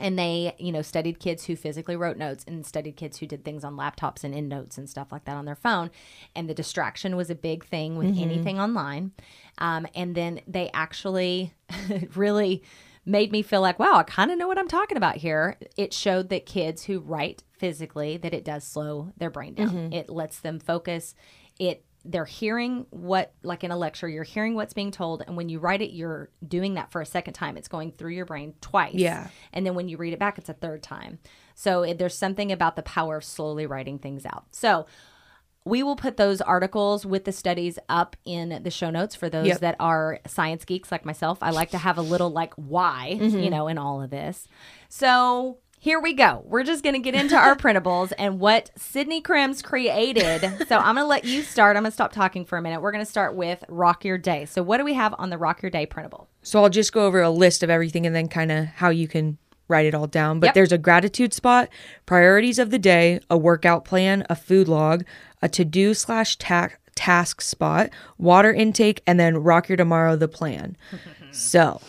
and 0.00 0.18
they 0.18 0.54
you 0.58 0.72
know 0.72 0.82
studied 0.82 1.20
kids 1.20 1.44
who 1.44 1.54
physically 1.54 1.94
wrote 1.96 2.16
notes 2.16 2.44
and 2.48 2.66
studied 2.66 2.96
kids 2.96 3.18
who 3.18 3.26
did 3.26 3.44
things 3.44 3.62
on 3.62 3.76
laptops 3.76 4.24
and 4.24 4.34
in 4.34 4.48
notes 4.48 4.76
and 4.76 4.90
stuff 4.90 5.12
like 5.12 5.24
that 5.24 5.36
on 5.36 5.44
their 5.44 5.54
phone. 5.54 5.90
And 6.34 6.48
the 6.48 6.54
distraction 6.54 7.16
was 7.16 7.30
a 7.30 7.34
big 7.34 7.64
thing 7.64 7.96
with 7.96 8.18
anything 8.18 8.58
online. 8.58 9.12
Um, 9.58 9.86
and 9.94 10.14
then 10.14 10.40
they 10.48 10.70
actually 10.74 11.52
really 12.14 12.62
made 13.06 13.30
me 13.30 13.42
feel 13.42 13.60
like 13.60 13.78
wow 13.78 13.96
i 13.96 14.02
kind 14.02 14.30
of 14.30 14.38
know 14.38 14.48
what 14.48 14.58
i'm 14.58 14.66
talking 14.68 14.96
about 14.96 15.16
here. 15.16 15.58
It 15.76 15.92
showed 15.92 16.30
that 16.30 16.46
kids 16.46 16.84
who 16.84 17.00
write 17.00 17.42
physically 17.58 18.16
that 18.16 18.34
it 18.34 18.44
does 18.44 18.64
slow 18.64 19.12
their 19.16 19.30
brain 19.30 19.54
down. 19.54 19.92
It 19.92 20.08
lets 20.10 20.40
them 20.40 20.58
focus. 20.58 21.14
It 21.58 21.84
they're 22.04 22.24
hearing 22.24 22.86
what 22.90 23.32
like 23.42 23.64
in 23.64 23.70
a 23.70 23.76
lecture 23.76 24.08
you're 24.08 24.24
hearing 24.24 24.54
what's 24.54 24.74
being 24.74 24.90
told 24.90 25.22
and 25.26 25.36
when 25.36 25.48
you 25.48 25.58
write 25.58 25.80
it 25.80 25.90
you're 25.90 26.28
doing 26.46 26.74
that 26.74 26.90
for 26.92 27.00
a 27.00 27.06
second 27.06 27.34
time. 27.34 27.56
It's 27.56 27.68
going 27.68 27.92
through 27.92 28.12
your 28.12 28.26
brain 28.26 28.54
twice. 28.60 28.94
Yeah. 28.94 29.28
and 29.52 29.64
then 29.66 29.74
when 29.74 29.88
you 29.88 29.96
read 29.96 30.12
it 30.12 30.18
back 30.18 30.38
it's 30.38 30.48
a 30.48 30.54
third 30.54 30.82
time. 30.82 31.18
So 31.54 31.82
it, 31.82 31.98
there's 31.98 32.16
something 32.16 32.52
about 32.52 32.76
the 32.76 32.82
power 32.82 33.18
of 33.18 33.24
slowly 33.24 33.66
writing 33.66 33.98
things 33.98 34.26
out. 34.26 34.44
So 34.50 34.86
we 35.64 35.82
will 35.82 35.96
put 35.96 36.18
those 36.18 36.42
articles 36.42 37.06
with 37.06 37.24
the 37.24 37.32
studies 37.32 37.78
up 37.88 38.16
in 38.24 38.62
the 38.62 38.70
show 38.70 38.90
notes 38.90 39.14
for 39.14 39.30
those 39.30 39.46
Yep. 39.46 39.60
that 39.60 39.76
are 39.80 40.20
science 40.26 40.64
geeks 40.64 40.92
like 40.92 41.06
myself. 41.06 41.38
I 41.40 41.50
like 41.50 41.70
to 41.70 41.78
have 41.78 41.96
a 41.96 42.02
little 42.02 42.30
like 42.30 42.52
why 42.54 43.16
mm-hmm. 43.18 43.38
you 43.38 43.50
know 43.50 43.68
in 43.68 43.78
all 43.78 44.02
of 44.02 44.10
this. 44.10 44.46
So 44.90 45.58
here 45.84 46.00
we 46.00 46.14
go. 46.14 46.42
We're 46.46 46.62
just 46.64 46.82
going 46.82 46.94
to 46.94 46.98
get 46.98 47.14
into 47.14 47.36
our 47.36 47.54
printables 47.54 48.10
and 48.16 48.40
what 48.40 48.70
Sydney 48.74 49.20
Crims 49.20 49.60
created. 49.60 50.40
So 50.66 50.78
I'm 50.78 50.94
going 50.94 51.04
to 51.04 51.06
let 51.06 51.24
you 51.26 51.42
start. 51.42 51.76
I'm 51.76 51.82
going 51.82 51.90
to 51.90 51.94
stop 51.94 52.10
talking 52.10 52.46
for 52.46 52.56
a 52.56 52.62
minute. 52.62 52.80
We're 52.80 52.90
going 52.90 53.04
to 53.04 53.10
start 53.10 53.34
with 53.34 53.62
Rock 53.68 54.02
Your 54.02 54.16
Day. 54.16 54.46
So 54.46 54.62
what 54.62 54.78
do 54.78 54.84
we 54.86 54.94
have 54.94 55.14
on 55.18 55.28
the 55.28 55.36
Rock 55.36 55.60
Your 55.60 55.68
Day 55.68 55.84
printable? 55.84 56.26
So 56.42 56.62
I'll 56.62 56.70
just 56.70 56.94
go 56.94 57.04
over 57.04 57.20
a 57.20 57.28
list 57.28 57.62
of 57.62 57.68
everything 57.68 58.06
and 58.06 58.16
then 58.16 58.28
kind 58.28 58.50
of 58.50 58.64
how 58.64 58.88
you 58.88 59.06
can 59.06 59.36
write 59.68 59.84
it 59.84 59.94
all 59.94 60.06
down. 60.06 60.40
But 60.40 60.46
Yep. 60.48 60.54
there's 60.54 60.72
a 60.72 60.78
gratitude 60.78 61.34
spot, 61.34 61.68
priorities 62.06 62.58
of 62.58 62.70
the 62.70 62.78
day, 62.78 63.20
a 63.28 63.36
workout 63.36 63.84
plan, 63.84 64.24
a 64.30 64.36
food 64.36 64.68
log, 64.68 65.04
a 65.42 65.50
to 65.50 65.66
do 65.66 65.92
slash 65.92 66.36
ta- 66.36 66.70
task 66.94 67.42
spot, 67.42 67.90
water 68.16 68.54
intake, 68.54 69.02
and 69.06 69.20
then 69.20 69.36
rock 69.36 69.68
your 69.68 69.76
tomorrow 69.76 70.16
the 70.16 70.28
plan. 70.28 70.78
so 71.30 71.82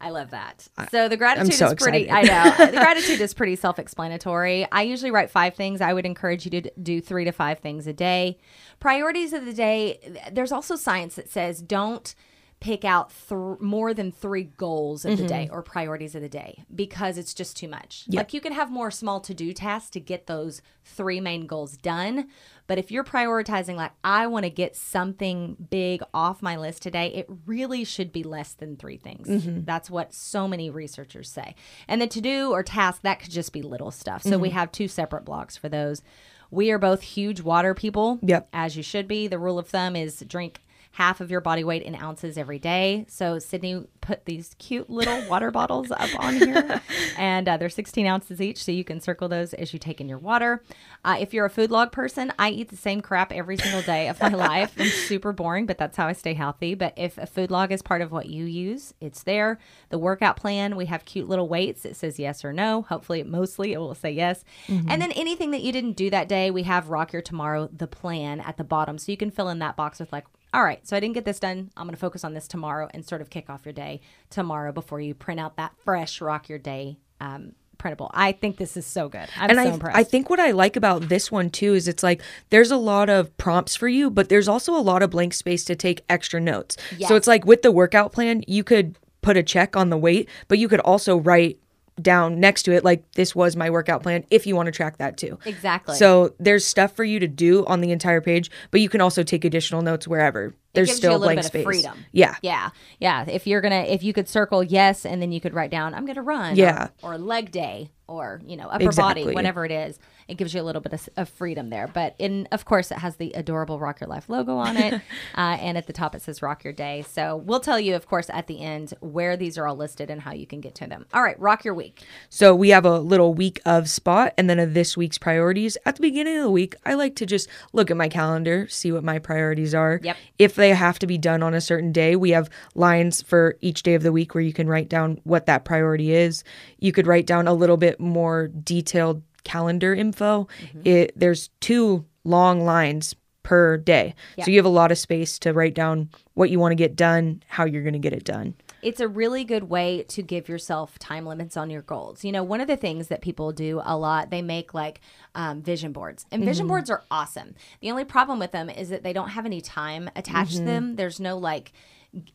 I 0.00 0.10
love 0.10 0.30
that. 0.30 0.66
So 0.90 1.08
the 1.08 1.16
gratitude 1.16 1.54
so 1.54 1.68
is 1.68 1.74
pretty. 1.74 2.04
excited. 2.04 2.30
I 2.30 2.44
know 2.58 2.66
the 2.70 2.78
gratitude 2.78 3.20
is 3.20 3.34
pretty 3.34 3.56
self-explanatory. 3.56 4.66
I 4.72 4.82
usually 4.82 5.10
write 5.10 5.30
five 5.30 5.54
things. 5.54 5.80
I 5.80 5.92
would 5.92 6.06
encourage 6.06 6.46
you 6.46 6.50
to 6.52 6.70
do 6.82 7.00
three 7.00 7.24
to 7.24 7.32
five 7.32 7.58
things 7.58 7.86
a 7.86 7.92
day. 7.92 8.38
Priorities 8.78 9.32
of 9.32 9.44
the 9.44 9.52
day. 9.52 10.20
There's 10.32 10.52
also 10.52 10.76
science 10.76 11.16
that 11.16 11.30
says 11.30 11.60
don't 11.60 12.14
pick 12.60 12.84
out 12.84 13.10
th- 13.10 13.58
more 13.60 13.94
than 13.94 14.12
three 14.12 14.44
goals 14.44 15.06
of 15.06 15.16
the 15.16 15.26
day 15.26 15.46
Mm-hmm. 15.46 15.54
or 15.54 15.62
priorities 15.62 16.14
of 16.14 16.20
the 16.20 16.28
day 16.28 16.62
because 16.74 17.16
it's 17.16 17.32
just 17.32 17.56
too 17.56 17.68
much. 17.68 18.04
Like 18.08 18.34
you 18.34 18.40
can 18.42 18.52
have 18.52 18.70
more 18.70 18.90
small 18.90 19.18
to 19.20 19.32
do 19.32 19.52
tasks 19.54 19.88
to 19.90 20.00
get 20.00 20.26
those 20.26 20.60
three 20.84 21.20
main 21.20 21.46
goals 21.46 21.78
done. 21.78 22.28
But 22.66 22.76
if 22.78 22.90
you're 22.90 23.02
prioritizing, 23.02 23.76
like, 23.76 23.92
I 24.04 24.26
want 24.26 24.44
to 24.44 24.50
get 24.50 24.76
something 24.76 25.56
big 25.70 26.02
off 26.12 26.42
my 26.42 26.56
list 26.56 26.82
today, 26.82 27.06
it 27.14 27.26
really 27.46 27.82
should 27.82 28.12
be 28.12 28.22
less 28.22 28.52
than 28.52 28.76
three 28.76 28.98
things. 28.98 29.26
Mm-hmm. 29.26 29.64
That's 29.64 29.90
what 29.90 30.12
so 30.14 30.46
many 30.46 30.68
researchers 30.70 31.28
say. 31.30 31.54
And 31.88 32.00
the 32.00 32.06
to 32.08 32.20
do 32.20 32.50
or 32.52 32.62
task, 32.62 33.00
that 33.02 33.20
could 33.20 33.30
just 33.30 33.52
be 33.54 33.62
little 33.62 33.90
stuff. 33.90 34.22
So 34.22 34.36
we 34.38 34.48
Mm-hmm. 34.50 34.58
have 34.58 34.70
two 34.72 34.86
separate 34.88 35.24
blocks 35.24 35.56
for 35.56 35.68
those. 35.70 36.02
We 36.50 36.70
are 36.70 36.78
both 36.78 37.00
huge 37.02 37.40
water 37.40 37.74
people 37.74 38.18
Yep. 38.22 38.48
as 38.52 38.76
you 38.76 38.82
should 38.82 39.08
be. 39.08 39.28
The 39.28 39.38
rule 39.38 39.58
of 39.58 39.68
thumb 39.68 39.96
is 39.96 40.20
drink 40.28 40.62
half 40.92 41.20
of 41.20 41.30
your 41.30 41.40
body 41.40 41.62
weight 41.62 41.82
in 41.82 41.94
ounces 41.94 42.36
every 42.36 42.58
day. 42.58 43.06
So 43.08 43.38
Sydney 43.38 43.86
put 44.00 44.24
these 44.24 44.54
cute 44.58 44.90
little 44.90 45.22
water 45.28 45.50
bottles 45.50 45.90
up 45.90 46.08
on 46.18 46.34
here, 46.34 46.80
and 47.16 47.48
uh, 47.48 47.56
they're 47.56 47.68
16 47.68 48.06
ounces 48.06 48.40
each. 48.40 48.62
So 48.64 48.72
you 48.72 48.82
can 48.82 49.00
circle 49.00 49.28
those 49.28 49.54
as 49.54 49.72
you 49.72 49.78
take 49.78 50.00
in 50.00 50.08
your 50.08 50.18
water. 50.18 50.62
Uh, 51.04 51.16
if 51.20 51.32
you're 51.32 51.46
a 51.46 51.50
food 51.50 51.70
log 51.70 51.92
person, 51.92 52.32
I 52.38 52.50
eat 52.50 52.70
the 52.70 52.76
same 52.76 53.00
crap 53.00 53.32
every 53.32 53.56
single 53.56 53.82
day 53.82 54.08
of 54.08 54.20
my 54.20 54.28
life. 54.28 54.74
I'm 54.78 54.88
super 54.88 55.32
boring, 55.32 55.66
but 55.66 55.78
that's 55.78 55.96
how 55.96 56.06
I 56.06 56.12
stay 56.12 56.34
healthy. 56.34 56.74
But 56.74 56.94
if 56.96 57.18
a 57.18 57.26
food 57.26 57.50
log 57.50 57.70
is 57.72 57.82
part 57.82 58.02
of 58.02 58.10
what 58.10 58.26
you 58.26 58.44
use, 58.44 58.92
it's 59.00 59.22
there. 59.22 59.58
The 59.90 59.98
workout 59.98 60.36
plan, 60.36 60.76
we 60.76 60.86
have 60.86 61.04
cute 61.04 61.28
little 61.28 61.48
weights. 61.48 61.84
It 61.84 61.96
says 61.96 62.18
yes 62.18 62.44
or 62.44 62.52
no. 62.52 62.82
Hopefully, 62.82 63.22
mostly 63.22 63.72
it 63.72 63.78
will 63.78 63.94
say 63.94 64.10
yes. 64.10 64.44
And 64.88 65.00
then 65.00 65.12
anything 65.12 65.52
that 65.52 65.62
you 65.62 65.72
didn't 65.72 65.92
do 65.92 66.10
that 66.10 66.28
day, 66.28 66.50
we 66.50 66.64
have 66.64 66.88
Rock 66.88 67.12
Your 67.12 67.22
Tomorrow, 67.22 67.68
the 67.72 67.86
plan 67.86 68.40
at 68.40 68.56
the 68.56 68.64
bottom. 68.64 68.98
So 68.98 69.12
you 69.12 69.16
can 69.16 69.30
fill 69.30 69.48
in 69.48 69.60
that 69.60 69.76
box 69.76 70.00
with 70.00 70.12
like, 70.12 70.26
all 70.52 70.64
right, 70.64 70.86
so 70.86 70.96
I 70.96 71.00
didn't 71.00 71.14
get 71.14 71.24
this 71.24 71.38
done. 71.38 71.70
I'm 71.76 71.86
going 71.86 71.94
to 71.94 72.00
focus 72.00 72.24
on 72.24 72.34
this 72.34 72.48
tomorrow 72.48 72.88
and 72.92 73.04
sort 73.04 73.20
of 73.20 73.30
kick 73.30 73.48
off 73.48 73.64
your 73.64 73.72
day 73.72 74.00
tomorrow 74.30 74.72
before 74.72 75.00
you 75.00 75.14
print 75.14 75.40
out 75.40 75.56
that 75.56 75.72
fresh 75.84 76.20
Rock 76.20 76.48
Your 76.48 76.58
Day 76.58 76.98
um, 77.20 77.52
printable. 77.78 78.10
I 78.14 78.32
think 78.32 78.56
this 78.56 78.76
is 78.76 78.86
so 78.86 79.08
good. 79.08 79.28
I'm 79.36 79.50
and 79.50 79.58
so 79.58 79.62
I, 79.62 79.66
impressed. 79.66 79.98
I 79.98 80.04
think 80.04 80.30
what 80.30 80.38
I 80.38 80.52
like 80.52 80.76
about 80.76 81.08
this 81.08 81.32
one 81.32 81.50
too 81.50 81.74
is 81.74 81.88
it's 81.88 82.02
like 82.02 82.22
there's 82.50 82.70
a 82.70 82.76
lot 82.76 83.08
of 83.08 83.36
prompts 83.36 83.74
for 83.74 83.88
you, 83.88 84.10
but 84.10 84.28
there's 84.28 84.48
also 84.48 84.76
a 84.76 84.78
lot 84.78 85.02
of 85.02 85.10
blank 85.10 85.34
space 85.34 85.64
to 85.64 85.74
take 85.74 86.04
extra 86.08 86.40
notes. 86.40 86.76
Yes. 86.96 87.08
So 87.08 87.16
it's 87.16 87.26
like 87.26 87.44
with 87.44 87.62
the 87.62 87.72
workout 87.72 88.12
plan, 88.12 88.44
you 88.46 88.62
could 88.62 88.96
put 89.22 89.36
a 89.36 89.42
check 89.42 89.76
on 89.76 89.90
the 89.90 89.98
weight, 89.98 90.28
but 90.48 90.58
you 90.58 90.68
could 90.68 90.80
also 90.80 91.16
write 91.16 91.58
down 92.02 92.40
next 92.40 92.64
to 92.64 92.72
it 92.72 92.84
like 92.84 93.10
this 93.12 93.34
was 93.34 93.56
my 93.56 93.70
workout 93.70 94.02
plan 94.02 94.24
if 94.30 94.46
you 94.46 94.56
want 94.56 94.66
to 94.66 94.72
track 94.72 94.98
that 94.98 95.16
too. 95.16 95.38
Exactly. 95.44 95.96
So 95.96 96.34
there's 96.38 96.64
stuff 96.64 96.94
for 96.94 97.04
you 97.04 97.18
to 97.20 97.28
do 97.28 97.64
on 97.66 97.80
the 97.80 97.92
entire 97.92 98.20
page, 98.20 98.50
but 98.70 98.80
you 98.80 98.88
can 98.88 99.00
also 99.00 99.22
take 99.22 99.44
additional 99.44 99.82
notes 99.82 100.06
wherever. 100.08 100.54
There's 100.72 100.94
still 100.94 101.12
you 101.12 101.16
a 101.16 101.18
little 101.18 101.34
blank 101.34 101.38
bit 101.38 101.46
space. 101.46 101.60
of 101.60 101.64
freedom. 101.64 102.04
Yeah. 102.12 102.36
Yeah. 102.42 102.70
Yeah. 103.00 103.24
If 103.28 103.46
you're 103.46 103.60
going 103.60 103.72
to, 103.72 103.92
if 103.92 104.04
you 104.04 104.12
could 104.12 104.28
circle 104.28 104.62
yes, 104.62 105.04
and 105.04 105.20
then 105.20 105.32
you 105.32 105.40
could 105.40 105.52
write 105.52 105.70
down, 105.70 105.94
I'm 105.94 106.04
going 106.04 106.14
to 106.14 106.22
run. 106.22 106.54
Yeah. 106.54 106.88
Or, 107.02 107.14
or 107.14 107.18
leg 107.18 107.50
day 107.50 107.90
or, 108.06 108.40
you 108.46 108.56
know, 108.56 108.68
upper 108.68 108.84
Exactly. 108.84 109.24
body, 109.24 109.34
whatever 109.34 109.64
it 109.64 109.72
is. 109.72 109.98
It 110.30 110.36
gives 110.36 110.54
you 110.54 110.60
a 110.60 110.62
little 110.62 110.80
bit 110.80 110.92
of, 110.92 111.08
of 111.16 111.28
freedom 111.28 111.70
there. 111.70 111.88
But 111.88 112.14
in, 112.18 112.48
of 112.52 112.64
course, 112.64 112.90
it 112.90 112.98
has 112.98 113.16
the 113.16 113.32
adorable 113.32 113.78
Rock 113.78 114.00
Your 114.00 114.08
Life 114.08 114.28
logo 114.28 114.56
on 114.56 114.76
it. 114.76 114.94
uh, 115.36 115.58
and 115.60 115.76
at 115.76 115.86
the 115.86 115.92
top, 115.92 116.14
it 116.14 116.22
says 116.22 116.40
Rock 116.40 116.64
Your 116.64 116.72
Day. 116.72 117.04
So 117.08 117.36
we'll 117.36 117.60
tell 117.60 117.80
you, 117.80 117.94
of 117.94 118.06
course, 118.06 118.30
at 118.30 118.46
the 118.46 118.60
end 118.60 118.94
where 119.00 119.36
these 119.36 119.58
are 119.58 119.66
all 119.66 119.76
listed 119.76 120.10
and 120.10 120.22
how 120.22 120.32
you 120.32 120.46
can 120.46 120.60
get 120.60 120.74
to 120.76 120.86
them. 120.86 121.06
All 121.12 121.22
right. 121.22 121.38
Rock 121.40 121.64
Your 121.64 121.74
Week. 121.74 122.02
So 122.28 122.54
we 122.54 122.70
have 122.70 122.84
a 122.84 122.98
little 122.98 123.34
week 123.34 123.60
of 123.64 123.88
spot 123.88 124.32
and 124.38 124.48
then 124.48 124.58
a 124.58 124.66
this 124.66 124.96
week's 124.96 125.18
priorities. 125.18 125.76
At 125.84 125.96
the 125.96 126.02
beginning 126.02 126.36
of 126.36 126.44
the 126.44 126.50
week, 126.50 126.76
I 126.86 126.94
like 126.94 127.16
to 127.16 127.26
just 127.26 127.48
look 127.72 127.90
at 127.90 127.96
my 127.96 128.08
calendar, 128.08 128.68
see 128.68 128.92
what 128.92 129.04
my 129.04 129.18
priorities 129.18 129.74
are. 129.74 130.00
Yep. 130.02 130.16
If 130.38 130.54
they 130.54 130.70
have 130.70 130.98
to 131.00 131.06
be 131.06 131.18
done 131.18 131.42
on 131.42 131.54
a 131.54 131.60
certain 131.60 131.92
day, 131.92 132.16
we 132.16 132.30
have 132.30 132.48
lines 132.74 133.22
for 133.22 133.56
each 133.60 133.82
day 133.82 133.94
of 133.94 134.02
the 134.02 134.12
week 134.12 134.34
where 134.34 134.42
you 134.42 134.52
can 134.52 134.68
write 134.68 134.88
down 134.88 135.20
what 135.24 135.46
that 135.46 135.64
priority 135.64 136.12
is. 136.12 136.44
You 136.78 136.92
could 136.92 137.06
write 137.06 137.26
down 137.26 137.48
a 137.48 137.54
little 137.54 137.76
bit 137.76 137.98
more 137.98 138.48
detailed 138.48 139.22
calendar 139.44 139.94
info. 139.94 140.48
Mm-hmm. 140.62 140.82
It 140.84 141.12
there's 141.16 141.50
two 141.60 142.04
long 142.24 142.64
lines 142.64 143.14
per 143.42 143.76
day. 143.78 144.14
So 144.42 144.50
you 144.50 144.58
have 144.58 144.66
a 144.66 144.68
lot 144.68 144.92
of 144.92 144.98
space 144.98 145.38
to 145.40 145.52
write 145.52 145.74
down 145.74 146.10
what 146.34 146.50
you 146.50 146.58
want 146.58 146.72
to 146.72 146.76
get 146.76 146.94
done, 146.94 147.42
how 147.48 147.64
you're 147.64 147.82
going 147.82 147.94
to 147.94 147.98
get 147.98 148.12
it 148.12 148.24
done. 148.24 148.54
it's 148.82 149.00
a 149.00 149.08
really 149.08 149.44
good 149.44 149.64
way 149.64 150.02
to 150.04 150.22
give 150.22 150.48
yourself 150.48 150.98
time 150.98 151.26
limits 151.26 151.56
on 151.56 151.70
your 151.70 151.82
goals. 151.82 152.24
You 152.24 152.32
know, 152.32 152.42
one 152.42 152.60
of 152.60 152.68
the 152.68 152.76
things 152.76 153.08
that 153.08 153.20
people 153.20 153.52
do 153.52 153.80
a 153.84 153.96
lot, 153.96 154.30
they 154.30 154.42
make 154.42 154.74
like 154.74 155.00
um, 155.34 155.62
vision 155.62 155.92
boards, 155.92 156.26
and 156.30 156.44
vision 156.44 156.64
mm-hmm. 156.64 156.70
boards 156.70 156.90
are 156.90 157.02
awesome. 157.10 157.54
The 157.80 157.90
only 157.90 158.04
problem 158.04 158.38
with 158.38 158.52
them 158.52 158.70
is 158.70 158.88
that 158.88 159.02
they 159.02 159.12
don't 159.12 159.30
have 159.30 159.46
any 159.46 159.60
time 159.60 160.10
attached 160.16 160.52
to 160.52 160.58
mm-hmm. 160.58 160.66
them. 160.66 160.96
There's 160.96 161.20
no 161.20 161.36
like 161.36 161.72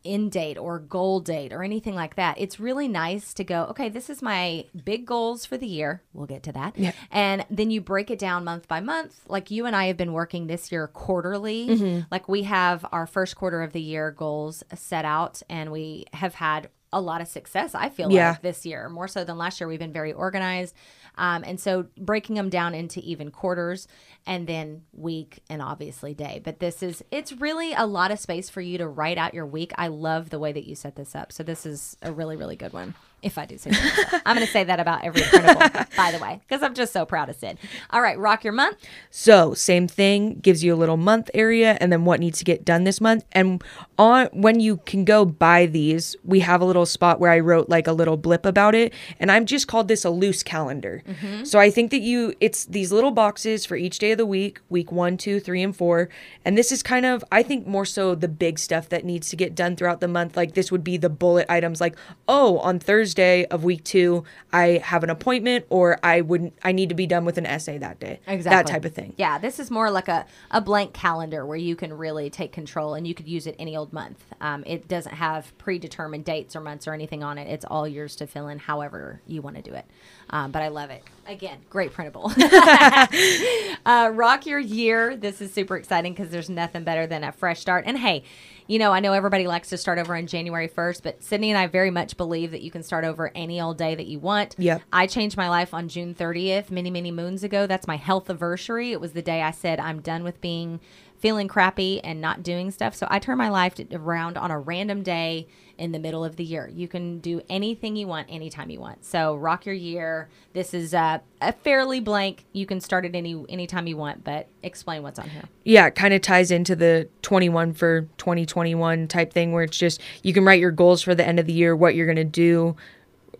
end 0.05 0.31
date 0.31 0.57
or 0.57 0.79
goal 0.79 1.19
date 1.19 1.51
or 1.51 1.63
anything 1.63 1.95
like 1.95 2.15
that. 2.15 2.37
It's 2.39 2.59
really 2.59 2.87
nice 2.87 3.33
to 3.33 3.43
go, 3.43 3.63
okay, 3.71 3.89
this 3.89 4.09
is 4.09 4.21
my 4.21 4.65
big 4.85 5.05
goals 5.05 5.45
for 5.45 5.57
the 5.57 5.67
year. 5.67 6.01
We'll 6.13 6.27
get 6.27 6.43
to 6.43 6.51
that. 6.53 6.75
And 7.11 7.45
then 7.49 7.71
you 7.71 7.81
break 7.81 8.09
it 8.09 8.19
down 8.19 8.43
month 8.45 8.67
by 8.67 8.79
month. 8.79 9.19
Like 9.27 9.51
you 9.51 9.65
and 9.65 9.75
I 9.75 9.87
have 9.87 9.97
been 9.97 10.13
working 10.13 10.47
this 10.47 10.71
year 10.71 10.87
quarterly. 10.87 12.05
Like 12.11 12.29
we 12.29 12.43
have 12.43 12.85
our 12.91 13.05
first 13.05 13.35
quarter 13.35 13.61
of 13.63 13.73
the 13.73 13.81
year 13.81 14.11
goals 14.11 14.63
set 14.73 15.03
out 15.05 15.41
and 15.49 15.71
we 15.71 16.05
have 16.13 16.35
had 16.35 16.69
a 16.93 17.01
lot 17.01 17.19
of 17.19 17.27
success, 17.27 17.75
I 17.75 17.89
feel 17.89 18.09
Yeah. 18.09 18.29
like, 18.29 18.41
this 18.41 18.65
year, 18.65 18.87
more 18.87 19.09
so 19.09 19.25
than 19.25 19.37
last 19.37 19.59
year. 19.59 19.67
We've 19.67 19.79
been 19.79 19.91
very 19.91 20.13
organized. 20.13 20.73
Um, 21.17 21.43
and 21.45 21.59
so 21.59 21.87
breaking 21.97 22.35
them 22.35 22.49
down 22.49 22.73
into 22.73 23.01
even 23.01 23.31
quarters 23.31 23.87
and 24.27 24.47
then 24.47 24.83
week 24.93 25.43
and 25.49 25.61
obviously 25.61 26.13
day. 26.13 26.41
But 26.43 26.59
this 26.59 26.81
is, 26.81 27.03
it's 27.11 27.31
really 27.31 27.73
a 27.73 27.85
lot 27.85 28.11
of 28.11 28.19
space 28.19 28.49
for 28.49 28.61
you 28.61 28.77
to 28.77 28.87
write 28.87 29.17
out 29.17 29.33
your 29.33 29.45
week. 29.45 29.71
I 29.77 29.87
love 29.87 30.29
the 30.29 30.39
way 30.39 30.51
that 30.51 30.65
you 30.65 30.75
set 30.75 30.95
this 30.95 31.15
up. 31.15 31.31
So 31.31 31.43
this 31.43 31.65
is 31.65 31.97
a 32.01 32.11
really, 32.11 32.35
really 32.35 32.55
good 32.55 32.73
one. 32.73 32.95
If 33.21 33.39
I 33.39 33.45
do 33.45 33.57
say 33.57 33.71
so. 33.71 34.03
I'm 34.25 34.35
going 34.35 34.45
to 34.45 34.53
say 34.53 34.63
that 34.65 34.79
about 34.79 35.03
every 35.03 35.23
printable, 35.23 35.59
by 35.97 36.11
the 36.11 36.19
way, 36.19 36.41
because 36.47 36.61
I'm 36.61 36.75
just 36.75 36.93
so 36.93 37.07
proud 37.07 37.27
of 37.27 37.35
Sid. 37.35 37.57
All 37.89 38.01
right, 38.01 38.19
rock 38.19 38.43
your 38.43 38.53
month. 38.53 38.77
So 39.09 39.55
same 39.55 39.87
thing 39.87 40.35
gives 40.35 40.63
you 40.63 40.75
a 40.75 40.77
little 40.77 40.97
month 40.97 41.31
area 41.33 41.75
and 41.81 41.91
then 41.91 42.05
what 42.05 42.19
needs 42.19 42.37
to 42.39 42.45
get 42.45 42.63
done 42.63 42.83
this 42.83 43.01
month. 43.01 43.25
And 43.31 43.63
on 43.97 44.27
when 44.27 44.59
you 44.59 44.77
can 44.85 45.05
go 45.05 45.25
buy 45.25 45.65
these, 45.65 46.15
we 46.23 46.41
have 46.41 46.61
a 46.61 46.65
little 46.65 46.85
spot 46.85 47.19
where 47.19 47.31
I 47.31 47.39
wrote 47.39 47.67
like 47.67 47.87
a 47.87 47.93
little 47.93 48.15
blip 48.15 48.45
about 48.45 48.75
it. 48.75 48.93
And 49.19 49.31
I've 49.31 49.45
just 49.45 49.67
called 49.67 49.87
this 49.87 50.05
a 50.05 50.11
loose 50.11 50.43
calendar. 50.43 51.01
Mm-hmm. 51.07 51.45
So 51.45 51.57
I 51.57 51.71
think 51.71 51.89
that 51.91 52.01
you 52.01 52.35
it's 52.39 52.65
these 52.65 52.91
little 52.91 53.11
boxes 53.11 53.65
for 53.65 53.75
each 53.75 53.97
day 53.97 54.13
of 54.15 54.17
the 54.17 54.25
week, 54.25 54.59
week 54.69 54.91
one, 54.91 55.17
two, 55.17 55.39
three, 55.39 55.61
and 55.61 55.75
four. 55.75 56.09
And 56.43 56.57
this 56.57 56.71
is 56.71 56.81
kind 56.81 57.05
of 57.05 57.23
I 57.31 57.43
think 57.43 57.67
more 57.67 57.85
so 57.85 58.15
the 58.15 58.27
big 58.27 58.57
stuff 58.57 58.89
that 58.89 59.03
needs 59.03 59.29
to 59.29 59.35
get 59.35 59.53
done 59.53 59.75
throughout 59.75 59.99
the 59.99 60.07
month. 60.07 60.35
Like 60.37 60.53
this 60.53 60.71
would 60.71 60.83
be 60.83 60.97
the 60.97 61.09
bullet 61.09 61.45
items 61.49 61.81
like, 61.81 61.95
oh, 62.27 62.59
on 62.59 62.79
Thursday 62.79 63.45
of 63.45 63.63
week 63.63 63.83
two, 63.83 64.23
I 64.53 64.81
have 64.83 65.03
an 65.03 65.09
appointment 65.09 65.65
or 65.69 65.99
I 66.01 66.21
wouldn't 66.21 66.53
I 66.63 66.71
need 66.71 66.89
to 66.89 66.95
be 66.95 67.07
done 67.07 67.25
with 67.25 67.37
an 67.37 67.45
essay 67.45 67.77
that 67.77 67.99
day. 67.99 68.19
Exactly. 68.25 68.57
That 68.57 68.67
type 68.67 68.85
of 68.85 68.93
thing. 68.93 69.13
Yeah, 69.17 69.37
this 69.37 69.59
is 69.59 69.69
more 69.69 69.91
like 69.91 70.07
a, 70.07 70.25
a 70.51 70.61
blank 70.61 70.93
calendar 70.93 71.45
where 71.45 71.57
you 71.57 71.75
can 71.75 71.93
really 71.93 72.29
take 72.29 72.51
control 72.51 72.93
and 72.93 73.05
you 73.05 73.13
could 73.13 73.27
use 73.27 73.47
it 73.47 73.55
any 73.59 73.75
old 73.75 73.91
month. 73.93 74.23
Um, 74.41 74.63
it 74.65 74.87
doesn't 74.87 75.15
have 75.15 75.55
predetermined 75.57 76.25
dates 76.25 76.55
or 76.55 76.61
months 76.61 76.87
or 76.87 76.93
anything 76.93 77.23
on 77.23 77.37
it. 77.37 77.49
It's 77.49 77.65
all 77.65 77.87
yours 77.87 78.15
to 78.17 78.27
fill 78.27 78.47
in 78.47 78.59
however 78.59 79.21
you 79.27 79.41
want 79.41 79.57
to 79.57 79.61
do 79.61 79.73
it. 79.73 79.85
Um, 80.29 80.51
but 80.51 80.61
I 80.61 80.69
love 80.69 80.89
it. 80.89 81.03
Again, 81.27 81.57
great 81.69 81.91
printable. 81.91 82.31
uh, 83.85 84.11
rock 84.13 84.45
your 84.45 84.59
year. 84.59 85.15
This 85.15 85.41
is 85.41 85.51
super 85.53 85.75
exciting 85.75 86.13
because 86.13 86.29
there's 86.29 86.49
nothing 86.49 86.83
better 86.83 87.07
than 87.07 87.23
a 87.23 87.31
fresh 87.31 87.59
start. 87.59 87.85
And 87.87 87.97
hey, 87.97 88.23
you 88.67 88.79
know, 88.79 88.91
I 88.91 88.99
know 88.99 89.13
everybody 89.13 89.47
likes 89.47 89.69
to 89.69 89.77
start 89.77 89.99
over 89.99 90.15
on 90.15 90.27
January 90.27 90.67
1st, 90.67 91.03
but 91.03 91.23
Sydney 91.23 91.51
and 91.51 91.57
I 91.57 91.67
very 91.67 91.91
much 91.91 92.17
believe 92.17 92.51
that 92.51 92.61
you 92.61 92.71
can 92.71 92.83
start 92.83 93.05
over 93.05 93.31
any 93.35 93.61
old 93.61 93.77
day 93.77 93.95
that 93.95 94.07
you 94.07 94.19
want. 94.19 94.55
Yep. 94.57 94.81
I 94.91 95.07
changed 95.07 95.37
my 95.37 95.49
life 95.49 95.73
on 95.73 95.87
June 95.87 96.15
30th, 96.15 96.71
many, 96.71 96.89
many 96.89 97.11
moons 97.11 97.43
ago. 97.43 97.67
That's 97.67 97.87
my 97.87 97.97
health 97.97 98.29
anniversary. 98.29 98.91
It 98.91 99.01
was 99.01 99.13
the 99.13 99.21
day 99.21 99.41
I 99.41 99.51
said 99.51 99.79
I'm 99.79 100.01
done 100.01 100.23
with 100.23 100.41
being 100.41 100.79
feeling 101.25 101.47
crappy 101.47 101.99
and 102.03 102.21
not 102.21 102.43
doing 102.43 102.69
stuff. 102.69 102.93
So 102.93 103.07
I 103.09 103.17
turn 103.17 103.39
my 103.39 103.49
life 103.49 103.73
around 103.91 104.37
on 104.37 104.51
a 104.51 104.59
random 104.59 105.01
day 105.01 105.47
in 105.75 105.91
the 105.91 105.97
middle 105.97 106.23
of 106.23 106.35
the 106.35 106.43
year. 106.43 106.69
You 106.71 106.87
can 106.87 107.17
do 107.17 107.41
anything 107.49 107.95
you 107.95 108.05
want 108.05 108.27
anytime 108.29 108.69
you 108.69 108.79
want. 108.79 109.03
So 109.03 109.33
rock 109.33 109.65
your 109.65 109.73
year. 109.73 110.29
This 110.53 110.71
is 110.75 110.93
uh, 110.93 111.17
a 111.41 111.51
fairly 111.51 111.99
blank. 111.99 112.45
You 112.53 112.67
can 112.67 112.79
start 112.79 113.05
it 113.05 113.15
any 113.15 113.43
anytime 113.49 113.87
you 113.87 113.97
want, 113.97 114.23
but 114.23 114.49
explain 114.61 115.01
what's 115.01 115.17
on 115.17 115.27
here. 115.27 115.41
yeah, 115.63 115.87
it 115.87 115.95
kind 115.95 116.13
of 116.13 116.21
ties 116.21 116.51
into 116.51 116.75
the 116.75 117.09
21 117.23 117.73
for 117.73 118.01
2021 118.17 119.07
type 119.07 119.33
thing 119.33 119.51
where 119.51 119.63
it's 119.63 119.79
just 119.79 120.01
you 120.21 120.31
can 120.31 120.45
write 120.45 120.59
your 120.59 120.69
goals 120.69 121.01
for 121.01 121.15
the 121.15 121.25
end 121.25 121.39
of 121.39 121.47
the 121.47 121.53
year, 121.53 121.75
what 121.75 121.95
you're 121.95 122.05
going 122.05 122.17
to 122.17 122.23
do. 122.23 122.75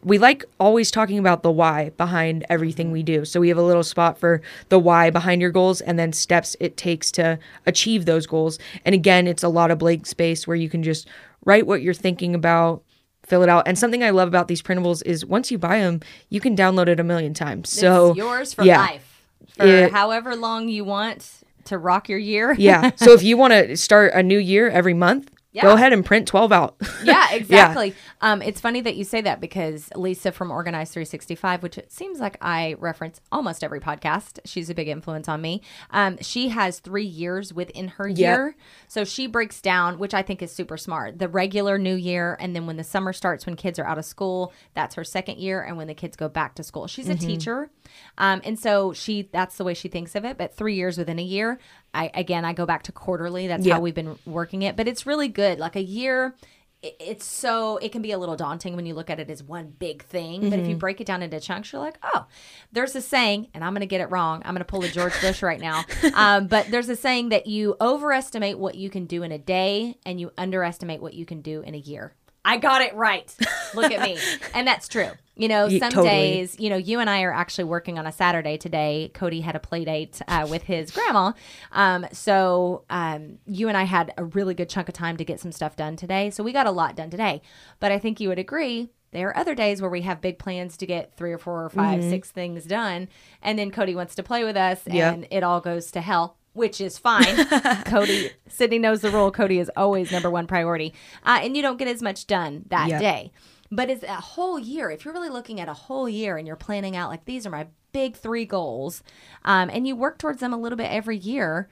We 0.06 0.18
like 0.20 0.46
always 0.60 0.92
talking 0.92 1.18
about 1.18 1.44
the 1.44 1.52
why 1.52 1.90
behind 1.98 2.46
everything 2.48 2.92
we 2.92 3.04
do. 3.04 3.26
So 3.26 3.40
we 3.40 3.50
have 3.50 3.58
a 3.58 3.64
little 3.64 3.84
spot 3.84 4.18
for 4.18 4.42
the 4.70 4.80
why 4.80 5.10
behind 5.10 5.42
your 5.42 5.52
goals 5.52 5.82
and 5.82 5.98
then 6.00 6.14
steps 6.14 6.56
it 6.60 6.78
takes 6.78 7.12
to 7.14 7.40
achieve 7.66 8.06
those 8.06 8.26
goals. 8.28 8.60
And 8.86 8.94
again, 8.96 9.26
it's 9.28 9.44
a 9.44 9.50
lot 9.50 9.72
of 9.72 9.80
blank 9.80 10.06
space 10.06 10.48
where 10.48 10.56
you 10.56 10.70
can 10.70 10.84
just 10.84 11.08
write 11.44 11.66
what 11.68 11.82
you're 11.82 11.94
thinking 11.94 12.36
about, 12.36 12.84
fill 13.26 13.42
it 13.44 13.50
out. 13.50 13.68
And 13.68 13.78
something 13.78 14.04
I 14.04 14.12
love 14.12 14.28
about 14.28 14.48
these 14.48 14.62
printables 14.62 15.02
is 15.06 15.26
once 15.26 15.50
you 15.52 15.58
buy 15.58 15.80
them, 15.80 16.02
you 16.30 16.40
can 16.40 16.56
download 16.56 16.88
it 16.88 17.00
a 17.00 17.04
million 17.04 17.34
times. 17.34 17.70
So 17.72 18.10
it's 18.12 18.18
yours 18.18 18.54
for 18.54 18.64
yeah. 18.64 18.78
life. 18.80 19.24
For 19.58 19.66
It- 19.66 19.92
however 19.92 20.36
long 20.36 20.70
you 20.70 20.86
want 20.86 21.32
to 21.66 21.78
rock 21.80 22.10
your 22.10 22.20
year. 22.20 22.54
yeah. 22.60 22.92
So 22.96 23.14
if 23.14 23.24
you 23.24 23.38
want 23.38 23.54
to 23.54 23.76
start 23.76 24.14
a 24.14 24.22
new 24.22 24.38
year 24.38 24.70
every 24.70 24.94
month, 24.94 25.32
Go 25.62 25.74
ahead 25.74 25.94
and 25.94 26.06
print 26.06 26.28
12 26.28 26.52
out. 26.52 26.76
Yeah, 27.04 27.34
exactly. 27.34 27.94
Um, 28.22 28.42
it's 28.42 28.60
funny 28.60 28.82
that 28.82 28.96
you 28.96 29.04
say 29.04 29.22
that 29.22 29.40
because 29.40 29.90
Lisa 29.96 30.32
from 30.32 30.50
Organize 30.50 30.90
365, 30.92 31.62
which 31.62 31.78
it 31.78 31.92
seems 31.92 32.20
like 32.20 32.36
I 32.42 32.76
reference 32.80 33.22
almost 33.32 33.64
every 33.64 33.80
podcast, 33.80 34.40
she's 34.44 34.72
a 34.72 34.74
big 34.74 34.88
influence 34.88 35.30
on 35.30 35.40
me. 35.40 35.62
Um, 35.92 36.18
she 36.22 36.50
has 36.50 36.80
three 36.80 37.06
years 37.06 37.54
within 37.54 37.90
her 37.90 38.08
year. 38.08 38.56
So 38.88 39.04
she 39.04 39.28
breaks 39.28 39.62
down, 39.62 40.00
which 40.00 40.16
I 40.16 40.24
think 40.24 40.42
is 40.42 40.52
super 40.52 40.78
smart, 40.78 41.20
the 41.20 41.28
regular 41.28 41.78
new 41.78 41.96
year. 41.96 42.38
And 42.40 42.56
then 42.56 42.66
when 42.66 42.78
the 42.78 42.84
summer 42.84 43.14
starts, 43.14 43.46
when 43.46 43.56
kids 43.56 43.78
are 43.78 43.86
out 43.86 44.00
of 44.00 44.06
school, 44.06 44.52
that's 44.74 44.96
her 44.96 45.04
second 45.04 45.38
year. 45.38 45.62
And 45.62 45.78
when 45.78 45.86
the 45.88 45.94
kids 45.94 46.16
go 46.16 46.28
back 46.28 46.56
to 46.56 46.64
school, 46.64 46.88
she's 46.88 47.08
a 47.10 47.16
teacher. 47.16 47.70
Um, 48.18 48.42
and 48.44 48.58
so 48.58 48.94
she, 48.94 49.30
that's 49.32 49.58
the 49.58 49.64
way 49.64 49.76
she 49.76 49.90
thinks 49.90 50.16
of 50.16 50.26
it. 50.26 50.38
But 50.40 50.56
three 50.56 50.74
years 50.74 50.98
within 50.98 51.20
a 51.20 51.24
year, 51.24 51.60
I, 51.96 52.12
again, 52.14 52.46
I 52.46 52.54
go 52.54 52.66
back 52.66 52.84
to 52.84 52.92
quarterly. 52.92 53.48
That's 53.48 53.66
Yeah. 53.66 53.76
how 53.76 53.80
we've 53.80 53.96
been 53.96 54.18
working 54.26 54.62
it. 54.64 54.76
But 54.76 54.88
it's 54.88 55.06
really 55.06 55.28
good. 55.30 55.58
Like 55.60 55.76
a 55.76 55.82
year, 55.84 56.36
it's 56.84 57.26
so 57.26 57.78
it 57.78 57.92
can 57.92 58.04
be 58.04 58.12
a 58.12 58.18
little 58.20 58.36
daunting 58.36 58.76
when 58.76 58.86
you 58.86 58.94
look 58.94 59.10
at 59.10 59.20
it 59.20 59.28
as 59.32 59.42
one 59.42 59.74
big 59.80 60.04
thing 60.04 60.42
but 60.42 60.52
Mm-hmm. 60.52 60.60
if 60.62 60.68
you 60.68 60.76
break 60.76 61.02
it 61.02 61.08
down 61.08 61.24
into 61.24 61.40
chunks 61.40 61.74
you're 61.74 61.82
like 61.82 61.98
oh 62.04 62.28
there's 62.74 62.96
a 62.96 63.02
saying 63.02 63.48
and 63.56 63.64
i'm 63.64 63.72
going 63.74 63.80
to 63.80 63.88
get 63.88 64.02
it 64.02 64.12
wrong 64.12 64.44
i'm 64.46 64.54
going 64.54 64.60
to 64.60 64.66
pull 64.66 64.84
a 64.84 64.88
george 64.90 65.20
bush 65.20 65.42
right 65.42 65.60
now 65.60 65.84
um, 66.14 66.46
but 66.46 66.70
there's 66.70 66.88
a 66.90 66.96
saying 66.96 67.30
that 67.30 67.48
you 67.48 67.76
overestimate 67.82 68.60
what 68.60 68.76
you 68.76 68.92
can 68.92 69.06
do 69.08 69.24
in 69.24 69.32
a 69.32 69.38
day 69.40 69.98
and 70.06 70.20
you 70.20 70.32
underestimate 70.38 71.02
what 71.02 71.16
you 71.16 71.26
can 71.26 71.42
do 71.42 71.62
in 71.62 71.74
a 71.74 71.78
year 71.80 72.14
i 72.46 72.58
got 72.58 72.82
it 72.82 72.96
right. 72.96 73.34
Look 73.74 73.92
at 73.92 74.02
me. 74.02 74.18
And 74.54 74.66
that's 74.66 74.88
true. 74.88 75.10
You 75.36 75.50
know 75.50 75.68
some 75.68 75.92
totally. 75.92 76.08
days 76.08 76.58
you 76.60 76.70
know 76.70 76.78
you 76.78 77.02
and 77.02 77.10
i 77.10 77.24
are 77.24 77.34
actually 77.34 77.66
working 77.66 78.00
on 78.00 78.06
a 78.08 78.12
saturday 78.14 78.58
today. 78.58 79.12
Cody 79.14 79.42
had 79.42 79.56
a 79.58 79.60
play 79.60 79.84
date 79.84 80.22
uh, 80.30 80.48
with 80.50 80.64
his 80.64 80.92
grandma. 80.92 81.34
Um, 81.74 82.06
so 82.14 82.86
um, 82.90 83.40
you 83.46 83.68
and 83.68 83.76
i 83.76 83.84
had 83.84 84.14
a 84.18 84.24
really 84.24 84.54
good 84.54 84.70
chunk 84.70 84.88
of 84.88 84.94
time 84.94 85.18
to 85.18 85.26
get 85.26 85.42
some 85.42 85.52
stuff 85.52 85.76
done 85.76 85.98
today. 85.98 86.30
So 86.30 86.42
we 86.42 86.54
got 86.54 86.68
a 86.68 86.72
lot 86.72 86.96
done 86.96 87.10
today. 87.10 87.42
But 87.82 87.92
i 87.92 88.00
think 88.00 88.22
you 88.22 88.30
would 88.30 88.40
agree 88.40 88.90
there 89.12 89.30
are 89.30 89.38
other 89.38 89.56
days 89.56 89.82
where 89.82 89.90
we 89.90 90.02
have 90.02 90.20
big 90.20 90.40
plans 90.40 90.76
to 90.78 90.86
get 90.86 91.16
three 91.16 91.32
or 91.32 91.38
four 91.38 91.64
or 91.64 91.70
5 91.70 92.04
six 92.04 92.32
things 92.32 92.66
done. 92.66 93.08
And 93.42 93.58
then 93.58 93.72
cody 93.72 93.96
wants 93.96 94.16
to 94.16 94.24
play 94.24 94.44
with 94.44 94.58
us 94.58 94.82
Yep. 94.86 95.14
and 95.14 95.28
it 95.32 95.42
all 95.42 95.62
goes 95.62 95.90
to 95.92 96.02
hell 96.02 96.38
which 96.56 96.82
is 96.82 96.98
fine. 96.98 97.46
Cody, 97.86 98.32
Sydney 98.48 98.80
knows 98.80 99.02
the 99.02 99.12
rule. 99.12 99.30
Cody 99.32 99.60
is 99.60 99.70
always 99.78 100.12
number 100.12 100.32
one 100.32 100.48
priority. 100.48 100.94
Uh, 101.24 101.40
and 101.42 101.56
you 101.56 101.62
don't 101.62 101.78
get 101.78 101.88
as 101.88 102.02
much 102.02 102.26
done 102.26 102.64
that 102.70 102.88
Yep. 102.90 103.00
day. 103.00 103.32
But 103.72 103.90
it's 103.90 104.04
a 104.04 104.14
whole 104.16 104.58
year. 104.58 104.90
If 104.90 105.06
you're 105.06 105.14
really 105.14 105.30
looking 105.30 105.60
at 105.60 105.68
a 105.68 105.74
whole 105.74 106.08
year 106.08 106.38
and 106.38 106.48
you're 106.48 106.56
planning 106.56 106.96
out 106.96 107.10
like 107.10 107.26
these 107.26 107.46
are 107.46 107.50
my 107.50 107.68
big 107.92 108.16
three 108.16 108.46
goals, 108.46 109.04
um, 109.44 109.70
and 109.72 109.88
you 109.88 109.96
work 109.96 110.18
towards 110.18 110.40
them 110.40 110.54
a 110.54 110.58
little 110.58 110.78
bit 110.78 110.92
every 110.92 111.18
year, 111.18 111.68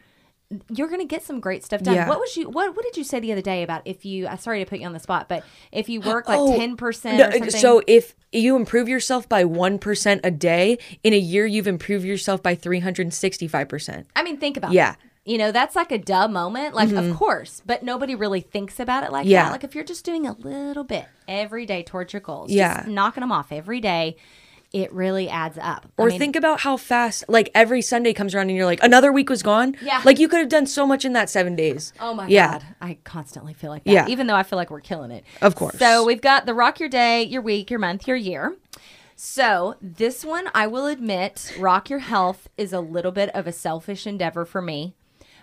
you're 0.70 0.88
going 0.88 1.00
to 1.02 1.06
get 1.08 1.24
some 1.24 1.40
great 1.40 1.64
stuff 1.64 1.82
done. 1.82 1.96
Yeah. 1.96 2.08
What 2.10 2.20
was 2.20 2.36
you? 2.38 2.50
What 2.50 2.76
What 2.76 2.84
did 2.84 2.98
you 2.98 3.04
say 3.04 3.20
the 3.20 3.32
other 3.32 3.42
day 3.42 3.64
about 3.64 3.82
if 3.86 4.06
you? 4.06 4.28
Uh, 4.28 4.38
sorry 4.38 4.64
to 4.64 4.70
put 4.70 4.80
you 4.80 4.86
on 4.86 4.94
the 4.94 5.00
spot, 5.00 5.28
but 5.30 5.44
if 5.72 5.90
you 5.90 6.02
work 6.02 6.28
like 6.28 6.40
Oh, 6.40 6.56
ten 6.58 6.76
percent 6.78 7.18
No, 7.18 7.50
so 7.50 7.82
if 7.88 8.16
you 8.32 8.56
improve 8.56 8.90
yourself 8.90 9.30
by 9.30 9.44
1% 9.44 10.20
a 10.24 10.32
day, 10.32 10.78
in 11.04 11.14
a 11.14 11.18
year 11.18 11.46
you've 11.46 11.68
improved 11.68 12.04
yourself 12.06 12.42
by 12.42 12.56
365%. 12.56 14.06
I 14.16 14.24
mean, 14.24 14.38
think 14.38 14.58
about 14.58 14.72
it. 14.72 14.76
Yeah. 14.76 14.92
Mm-hmm. 14.94 15.08
You 15.26 15.38
know, 15.38 15.52
that's 15.54 15.76
like 15.76 15.92
a 15.94 15.98
dumb 15.98 16.34
moment. 16.34 16.74
Like, 16.76 16.92
of 16.92 17.16
course, 17.16 17.62
but 17.66 17.82
nobody 17.82 18.14
really 18.14 18.42
thinks 18.42 18.78
about 18.80 19.04
it 19.06 19.12
like 19.12 19.26
Yeah. 19.26 19.44
that. 19.46 19.52
Like, 19.54 19.64
if 19.64 19.74
you're 19.74 19.86
just 19.86 20.04
doing 20.04 20.28
a 20.28 20.34
little 20.34 20.84
bit 20.84 21.06
every 21.30 21.66
day 21.66 21.82
towards 21.82 22.12
your 22.12 22.20
goals, 22.22 22.52
Yeah. 22.52 22.78
just 22.80 22.90
knocking 22.90 23.22
them 23.22 23.32
off 23.32 23.52
every 23.54 23.80
day, 23.80 24.18
it 24.74 24.92
really 24.92 25.30
adds 25.30 25.58
up. 25.62 25.86
I 25.98 26.02
Or 26.02 26.08
mean, 26.08 26.18
think 26.20 26.36
about 26.36 26.62
how 26.62 26.78
fast, 26.78 27.24
like 27.30 27.52
every 27.54 27.82
Sunday 27.84 28.12
comes 28.12 28.34
around 28.34 28.50
and 28.50 28.58
you're 28.58 28.66
like, 28.66 28.84
another 28.84 29.12
week 29.14 29.30
was 29.30 29.44
gone. 29.44 29.76
Yeah. 29.82 30.02
Like 30.04 30.18
you 30.20 30.28
could 30.28 30.40
have 30.40 30.50
done 30.50 30.66
so 30.66 30.88
much 30.88 31.06
in 31.06 31.14
that 31.14 31.30
seven 31.30 31.56
days. 31.56 31.94
Oh 32.00 32.14
my 32.16 32.28
Yeah. 32.28 32.54
god, 32.54 32.66
I 32.82 32.98
constantly 33.04 33.54
feel 33.54 33.70
like 33.70 33.84
that. 33.84 33.92
Yeah. 33.92 34.08
Even 34.08 34.26
though 34.28 34.36
I 34.36 34.42
feel 34.44 34.58
like 34.58 34.72
we're 34.72 34.82
killing 34.82 35.12
it. 35.12 35.24
Of 35.42 35.54
course. 35.56 35.78
So 35.78 36.04
we've 36.04 36.22
got 36.22 36.46
the 36.48 36.56
rock 36.56 36.80
your 36.80 36.90
day, 36.90 37.22
your 37.24 37.42
week, 37.44 37.70
your 37.70 37.80
month, 37.80 38.08
your 38.08 38.18
year. 38.18 38.56
So 39.16 39.76
this 39.80 40.26
one, 40.26 40.50
I 40.56 40.66
will 40.66 40.88
admit, 40.88 41.54
rock 41.60 41.90
your 41.90 42.00
health 42.00 42.50
is 42.58 42.74
a 42.74 42.80
little 42.80 43.12
bit 43.12 43.30
of 43.36 43.46
a 43.46 43.52
selfish 43.52 44.08
endeavor 44.08 44.44
for 44.44 44.62
me 44.62 44.96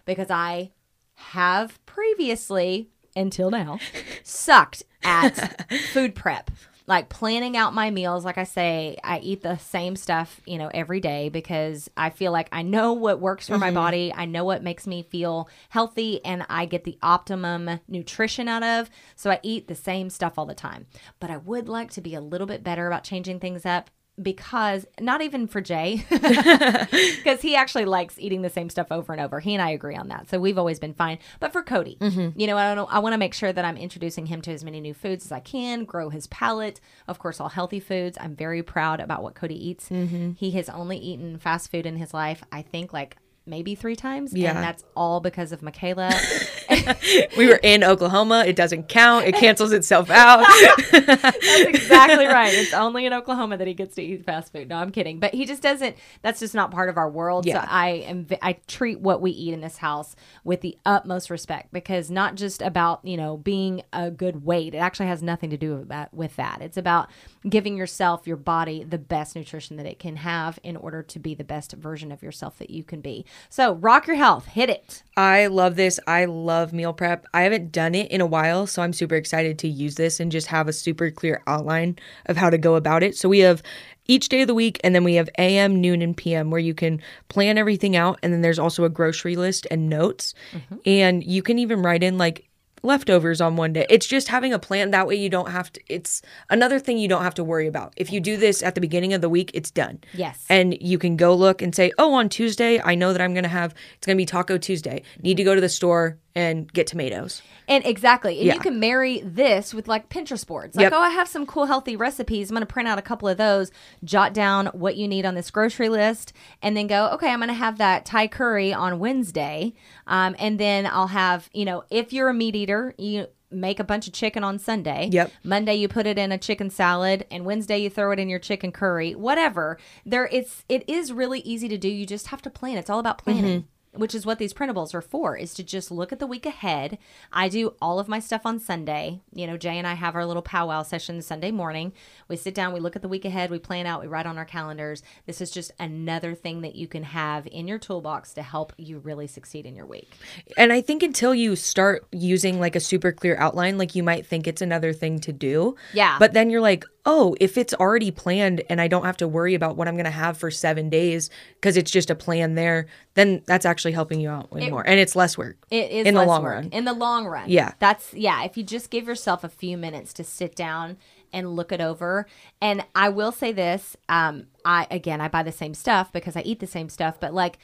because 0.05 0.29
I 0.29 0.73
have 1.15 1.79
previously, 1.87 2.89
until 3.15 3.51
now, 3.51 3.79
sucked 4.25 4.83
at 5.05 5.71
food 5.93 6.17
prep. 6.17 6.51
Like 6.91 7.09
planning 7.09 7.57
out 7.57 7.73
my 7.73 7.93
meals, 7.93 8.25
like 8.25 8.37
I 8.37 8.43
say, 8.43 8.97
I 9.05 9.21
eat 9.21 9.43
the 9.43 9.59
same 9.59 9.95
stuff, 9.95 10.41
you 10.45 10.59
know, 10.59 10.73
every 10.75 10.99
day 10.99 11.29
because 11.29 11.89
I 11.97 12.11
feel 12.11 12.33
like 12.33 12.49
I 12.51 12.63
know 12.63 12.95
what 12.95 13.21
works 13.21 13.47
for 13.47 13.59
my 13.59 13.69
mm-hmm. 13.69 13.77
body. 13.77 14.13
I 14.13 14.25
know 14.25 14.45
what 14.45 14.65
makes 14.65 14.89
me 14.89 15.05
feel 15.05 15.49
healthy 15.69 16.19
and 16.25 16.45
I 16.49 16.67
get 16.67 16.83
the 16.83 16.99
optimum 17.01 17.79
nutrition 17.87 18.49
out 18.49 18.65
of. 18.65 18.91
So 19.15 19.31
I 19.31 19.39
eat 19.45 19.69
the 19.69 19.77
same 19.77 20.11
stuff 20.11 20.37
all 20.37 20.47
the 20.47 20.53
time. 20.53 20.89
But 21.21 21.31
I 21.31 21.37
would 21.37 21.69
like 21.69 21.93
to 21.93 22.01
be 22.01 22.17
a 22.17 22.21
little 22.21 22.49
bit 22.49 22.65
better 22.65 22.89
about 22.89 23.05
changing 23.05 23.39
things 23.39 23.65
up 23.65 23.89
because 24.23 24.87
not 25.01 25.23
even 25.23 25.47
for 25.47 25.61
Jay, 25.61 26.05
because 26.11 27.41
he 27.41 27.57
actually 27.57 27.85
likes 27.85 28.19
eating 28.19 28.43
the 28.43 28.51
same 28.51 28.69
stuff 28.71 28.89
over 28.91 29.13
and 29.13 29.21
over. 29.21 29.41
He 29.41 29.55
and 29.55 29.63
I 29.63 29.71
agree 29.71 29.97
on 29.97 30.09
that, 30.09 30.29
so 30.29 30.39
we've 30.39 30.59
always 30.59 30.79
been 30.79 30.95
fine. 30.95 31.19
But 31.39 31.53
for 31.53 31.63
Cody, 31.63 31.97
mm-hmm. 32.01 32.39
you 32.39 32.47
know, 32.47 32.57
I 32.57 32.75
don't. 32.75 32.93
I 32.93 32.99
want 32.99 33.15
to 33.15 33.19
make 33.19 33.35
sure 33.35 33.53
that 33.53 33.65
I'm 33.65 33.77
introducing 33.77 34.27
him 34.27 34.43
to 34.43 34.53
as 34.53 34.65
many 34.65 34.81
new 34.81 34.95
foods 34.95 35.25
as 35.25 35.33
I 35.33 35.41
can, 35.41 35.85
grow 35.85 36.11
his 36.11 36.27
palate. 36.29 36.81
Of 37.09 37.19
course, 37.19 37.41
all 37.41 37.49
healthy 37.49 37.81
foods. 37.81 38.19
I'm 38.21 38.35
very 38.37 38.63
proud 38.63 39.01
about 39.01 39.23
what 39.23 39.35
Cody 39.35 39.69
eats. 39.69 39.89
Mm-hmm. 39.89 40.33
He 40.33 40.53
has 40.53 40.69
only 40.69 40.99
eaten 40.99 41.39
fast 41.39 41.71
food 41.71 41.87
in 41.87 41.97
his 41.97 42.15
life. 42.15 42.43
I 42.53 42.63
think 42.63 42.93
like 42.93 43.17
maybe 43.47 43.75
three 43.75 43.97
times, 43.97 44.33
Yeah. 44.33 44.51
and 44.51 44.59
that's 44.59 44.85
all 44.97 45.21
because 45.21 45.53
of 45.53 45.63
Michaela. 45.63 46.13
We 47.37 47.49
were 47.49 47.61
in 47.63 47.85
Oklahoma. 47.85 48.45
It 48.47 48.57
doesn't 48.57 48.89
count. 48.89 49.27
It 49.27 49.35
cancels 49.35 49.73
itself 49.73 50.11
out. 50.11 50.45
That's 50.93 51.37
exactly 51.61 52.27
right. 52.27 52.53
It's 52.53 52.75
only 52.75 53.07
in 53.07 53.13
Oklahoma 53.13 53.57
that 53.57 53.67
he 53.67 53.75
gets 53.75 53.95
to 53.97 54.03
eat 54.03 54.25
fast 54.25 54.53
food. 54.53 54.69
No, 54.69 54.77
I'm 54.77 54.91
kidding. 54.91 55.21
But 55.21 55.33
he 55.33 55.47
just 55.47 55.63
doesn't. 55.63 55.97
That's 56.23 56.41
just 56.41 56.55
not 56.55 56.71
part 56.71 56.89
of 56.89 56.97
our 56.97 57.09
world. 57.09 57.47
Yeah. 57.47 57.63
So 57.63 57.69
I 57.71 57.89
am. 58.07 58.27
I 58.43 58.55
treat 58.67 59.01
what 59.01 59.21
we 59.23 59.31
eat 59.31 59.55
in 59.55 59.61
this 59.61 59.79
house 59.79 60.17
with 60.45 60.61
the 60.61 60.77
utmost 60.85 61.31
respect 61.31 61.73
because 61.73 62.11
not 62.11 62.35
just 62.35 62.63
about 62.63 63.05
you 63.05 63.17
know 63.17 63.37
being 63.37 63.83
a 63.93 64.11
good 64.11 64.45
weight. 64.45 64.75
It 64.75 64.79
actually 64.79 65.07
has 65.07 65.23
nothing 65.23 65.51
to 65.51 65.57
do 65.57 65.77
with 65.77 65.89
that. 65.89 66.13
With 66.13 66.37
that, 66.37 66.61
it's 66.61 66.77
about 66.77 67.09
giving 67.49 67.77
yourself, 67.77 68.27
your 68.27 68.37
body, 68.37 68.85
the 68.85 68.99
best 68.99 69.35
nutrition 69.37 69.77
that 69.77 69.87
it 69.87 69.99
can 69.99 70.17
have 70.17 70.59
in 70.63 70.77
order 70.77 71.03
to 71.03 71.19
be 71.19 71.35
the 71.35 71.45
best 71.45 71.73
version 71.73 72.13
of 72.13 72.23
yourself 72.23 72.59
that 72.59 72.71
you 72.71 72.85
can 72.85 73.01
be. 73.01 73.25
So 73.49 73.75
rock 73.75 74.07
your 74.07 74.17
health. 74.17 74.47
Hit 74.47 74.69
it. 74.69 75.03
I 75.17 75.47
love 75.47 75.77
this. 75.77 76.01
I 76.07 76.25
love 76.25 76.70
meal 76.73 76.93
prep. 76.93 77.27
I 77.35 77.43
haven't 77.43 77.73
done 77.73 77.95
it 77.95 78.11
in 78.11 78.21
a 78.21 78.27
while, 78.27 78.67
so 78.67 78.83
I'm 78.83 78.93
super 78.93 79.15
excited 79.15 79.59
to 79.61 79.69
use 79.69 79.97
this 79.97 80.21
and 80.21 80.33
just 80.33 80.49
have 80.49 80.69
a 80.69 80.73
super 80.73 81.11
clear 81.11 81.43
outline 81.47 81.99
of 82.27 82.37
how 82.37 82.51
to 82.51 82.59
go 82.59 82.75
about 82.75 83.03
it. 83.03 83.17
So 83.17 83.29
we 83.29 83.41
have 83.41 83.63
each 84.07 84.29
day 84.29 84.41
of 84.41 84.49
the 84.49 84.55
week, 84.55 84.81
and 84.83 84.95
then 84.95 85.05
we 85.05 85.15
have 85.15 85.31
AM, 85.39 85.81
noon, 85.81 86.03
and 86.03 86.17
PM 86.17 86.51
where 86.51 86.61
you 86.61 86.75
can 86.75 87.01
plan 87.29 87.59
everything 87.59 87.95
out. 87.95 88.19
And 88.23 88.33
then 88.33 88.41
there's 88.41 88.59
also 88.59 88.85
a 88.85 88.89
grocery 88.89 89.37
list 89.37 89.67
and 89.71 89.89
notes. 89.89 90.35
Mm-hmm. 90.53 90.77
And 90.85 91.25
you 91.25 91.43
can 91.43 91.59
even 91.59 91.83
write 91.83 92.03
in 92.03 92.19
like 92.19 92.49
leftovers 92.83 93.41
on 93.41 93.57
one 93.57 93.73
day. 93.73 93.87
It's 93.89 94.07
just 94.07 94.29
having 94.29 94.53
a 94.53 94.59
plan. 94.59 94.91
That 94.91 95.07
way 95.07 95.15
you 95.15 95.29
don't 95.29 95.51
have 95.51 95.73
to, 95.73 95.81
it's 95.89 96.23
another 96.49 96.79
thing 96.79 96.99
you 96.99 97.09
don't 97.09 97.23
have 97.23 97.35
to 97.35 97.45
worry 97.45 97.67
about. 97.67 97.93
If 97.97 98.13
you 98.13 98.21
do 98.21 98.37
this 98.37 98.63
at 98.63 98.75
the 98.75 98.81
beginning 98.81 99.13
of 99.13 99.21
the 99.21 99.29
week, 99.29 99.51
it's 99.55 99.71
done. 99.71 100.01
Yes. 100.15 100.45
And 100.49 100.81
you 100.81 100.99
can 100.99 101.17
go 101.17 101.35
look 101.35 101.63
and 101.63 101.75
say, 101.75 101.93
oh, 101.99 102.15
on 102.15 102.29
Tuesday, 102.29 102.81
I 102.83 102.95
know 102.95 103.13
that 103.13 103.21
I'm 103.21 103.35
going 103.35 103.45
to 103.45 103.49
have, 103.49 103.75
it's 103.97 104.07
going 104.07 104.17
to 104.17 104.21
be 104.21 104.27
Taco 104.27 104.59
Tuesday. 104.59 105.03
Need 105.23 105.37
to 105.37 105.45
go 105.45 105.55
to 105.55 105.61
the 105.61 105.69
store 105.69 106.19
and 106.35 106.73
get 106.73 106.87
tomatoes. 106.87 107.43
And 107.67 107.85
exactly. 107.85 108.37
And 108.39 108.47
Yeah. 108.47 108.55
you 108.55 108.61
can 108.61 108.79
marry 108.79 109.21
this 109.21 109.75
with 109.75 109.89
like 109.89 110.09
Pinterest 110.09 110.47
boards. 110.47 110.77
Like, 110.77 110.85
Yep. 110.85 110.93
oh, 110.95 111.01
I 111.01 111.11
have 111.11 111.29
some 111.29 111.45
cool 111.47 111.67
healthy 111.67 111.97
recipes. 111.97 112.51
I'm 112.51 112.55
going 112.55 112.67
to 112.67 112.73
print 112.73 112.89
out 112.89 112.99
a 112.99 113.03
couple 113.03 113.29
of 113.29 113.37
those, 113.37 113.73
jot 114.05 114.33
down 114.33 114.67
what 114.69 114.97
you 114.97 115.09
need 115.09 115.27
on 115.27 115.35
this 115.35 115.51
grocery 115.51 115.89
list, 115.89 116.33
and 116.63 116.77
then 116.77 116.87
go, 116.87 117.09
okay, 117.15 117.31
I'm 117.31 117.41
going 117.41 117.49
to 117.49 117.55
have 117.55 117.79
that 117.79 118.05
Thai 118.07 118.29
curry 118.29 118.73
on 118.73 118.99
Wednesday. 118.99 119.73
Um, 120.07 120.37
and 120.39 120.59
then 120.59 120.87
I'll 120.87 121.09
have, 121.09 121.49
you 121.53 121.65
know, 121.65 121.85
if 121.91 122.13
you're 122.13 122.29
a 122.29 122.35
meat 122.35 122.55
eater, 122.55 122.95
you 122.97 123.27
make 123.53 123.81
a 123.81 123.85
bunch 123.85 124.07
of 124.07 124.13
chicken 124.13 124.45
on 124.45 124.61
Sunday. 124.61 125.09
Yep. 125.11 125.33
Monday 125.43 125.75
you 125.75 125.89
put 125.89 126.07
it 126.07 126.17
in 126.17 126.31
a 126.31 126.39
chicken 126.39 126.71
salad 126.71 127.27
and 127.33 127.45
Wednesday 127.45 127.79
you 127.79 127.91
throw 127.91 128.13
it 128.13 128.21
in 128.21 128.29
your 128.29 128.39
chicken 128.39 128.71
curry. 128.71 129.13
Whatever. 129.17 129.77
There 130.07 130.29
it's 130.31 130.65
it 130.69 130.89
is 130.89 131.13
really 131.13 131.41
easy 131.41 131.67
to 131.69 131.77
do. 131.77 131.89
You 131.89 132.07
just 132.07 132.29
have 132.29 132.41
to 132.43 132.51
plan. 132.51 132.79
It's 132.79 132.89
all 132.89 133.01
about 133.01 133.19
planning. 133.19 133.67
Which 133.93 134.15
is 134.15 134.25
what 134.25 134.39
these 134.39 134.55
printables 134.55 134.95
are 134.95 135.01
for, 135.01 135.37
is 135.37 135.53
to 135.55 135.65
just 135.65 135.91
look 135.91 136.13
at 136.13 136.21
the 136.21 136.27
week 136.27 136.47
ahead. 136.47 136.97
I 137.33 137.49
do 137.49 137.75
all 137.83 137.99
of 137.99 138.07
my 138.07 138.21
stuff 138.21 138.43
on 138.45 138.61
Sunday. 138.61 139.21
You 139.35 139.49
know, 139.49 139.57
Jay 139.57 139.77
and 139.79 139.87
I 139.87 139.95
have 139.95 140.15
our 140.15 140.25
little 140.25 140.43
powwow 140.43 140.85
session 140.85 141.21
Sunday 141.23 141.51
morning. 141.51 141.93
We 142.29 142.37
sit 142.37 142.55
down, 142.55 142.73
we 142.73 142.79
look 142.79 142.95
at 142.95 143.03
the 143.03 143.09
week 143.09 143.25
ahead, 143.25 143.51
we 143.51 143.59
plan 143.59 143.87
out, 143.87 144.01
we 144.01 144.07
write 144.07 144.27
on 144.27 144.39
our 144.39 144.45
calendars. 144.45 145.03
This 145.27 145.41
is 145.41 145.51
just 145.51 145.73
another 145.81 146.37
thing 146.37 146.61
that 146.61 146.77
you 146.77 146.87
can 146.87 147.03
have 147.03 147.49
in 147.49 147.67
your 147.67 147.81
toolbox 147.81 148.33
to 148.35 148.43
help 148.43 148.73
you 148.77 149.01
really 149.01 149.27
succeed 149.27 149.67
in 149.67 149.75
your 149.75 149.87
week. 149.87 150.13
And 150.57 150.73
I 150.73 150.83
think 150.83 151.03
until 151.03 151.35
you 151.35 151.57
start 151.57 152.07
using 152.13 152.61
like 152.61 152.77
a 152.77 152.81
super 152.81 153.11
clear 153.11 153.37
outline, 153.39 153.77
like 153.77 153.97
you 153.97 154.05
might 154.05 154.25
think 154.25 154.47
it's 154.47 154.63
another 154.63 154.93
thing 154.93 155.19
to 155.19 155.33
do. 155.33 155.75
Yeah. 155.93 156.17
But 156.21 156.33
then 156.33 156.49
you're 156.49 156.61
like, 156.61 156.85
oh, 157.07 157.35
if 157.41 157.57
it's 157.57 157.73
already 157.75 158.11
planned 158.11 158.63
and 158.69 158.81
I 158.81 158.89
don't 158.89 159.05
have 159.05 159.17
to 159.19 159.29
worry 159.29 159.55
about 159.55 159.77
what 159.77 159.89
I'm 159.89 159.95
going 159.95 160.05
to 160.05 160.11
have 160.11 160.37
for 160.37 160.51
seven 160.51 160.91
days 160.91 161.31
because 161.55 161.77
it's 161.77 161.91
just 161.91 162.11
a 162.11 162.15
plan 162.15 162.55
there, 162.55 162.87
then 163.15 163.43
that's 163.47 163.65
actually 163.65 163.93
helping 163.93 164.21
you 164.21 164.29
out 164.29 164.53
way 164.53 164.69
more. 164.71 164.87
And 164.87 165.01
it's 165.01 165.17
less 165.17 165.39
work. 165.39 165.57
It 165.71 165.91
is 165.91 166.07
in 166.07 166.15
the 166.15 166.25
long 166.25 166.43
work. 166.43 166.55
run. 166.55 166.69
In 166.71 166.85
the 166.85 166.93
long 166.93 167.27
run. 167.27 167.49
Yeah. 167.49 167.73
That's 167.79 168.13
yeah, 168.13 168.45
if 168.45 168.57
you 168.57 168.63
just 168.63 168.91
give 168.91 169.07
yourself 169.07 169.45
a 169.45 169.49
few 169.49 169.77
minutes 169.77 170.13
to 170.15 170.25
sit 170.25 170.55
down 170.55 170.99
and 171.33 171.55
look 171.57 171.73
it 171.73 171.81
over. 171.81 172.27
And 172.61 172.85
I 172.95 173.09
will 173.09 173.33
say 173.33 173.53
this, 173.53 173.97
um, 174.09 174.47
I 174.65 174.87
again 174.91 175.21
I 175.21 175.29
buy 175.29 175.43
the 175.43 175.53
same 175.53 175.75
stuff 175.75 176.13
because 176.13 176.37
I 176.37 176.43
eat 176.43 176.61
the 176.61 176.67
same 176.67 176.89
stuff, 176.89 177.19
but 177.19 177.33
like 177.33 177.59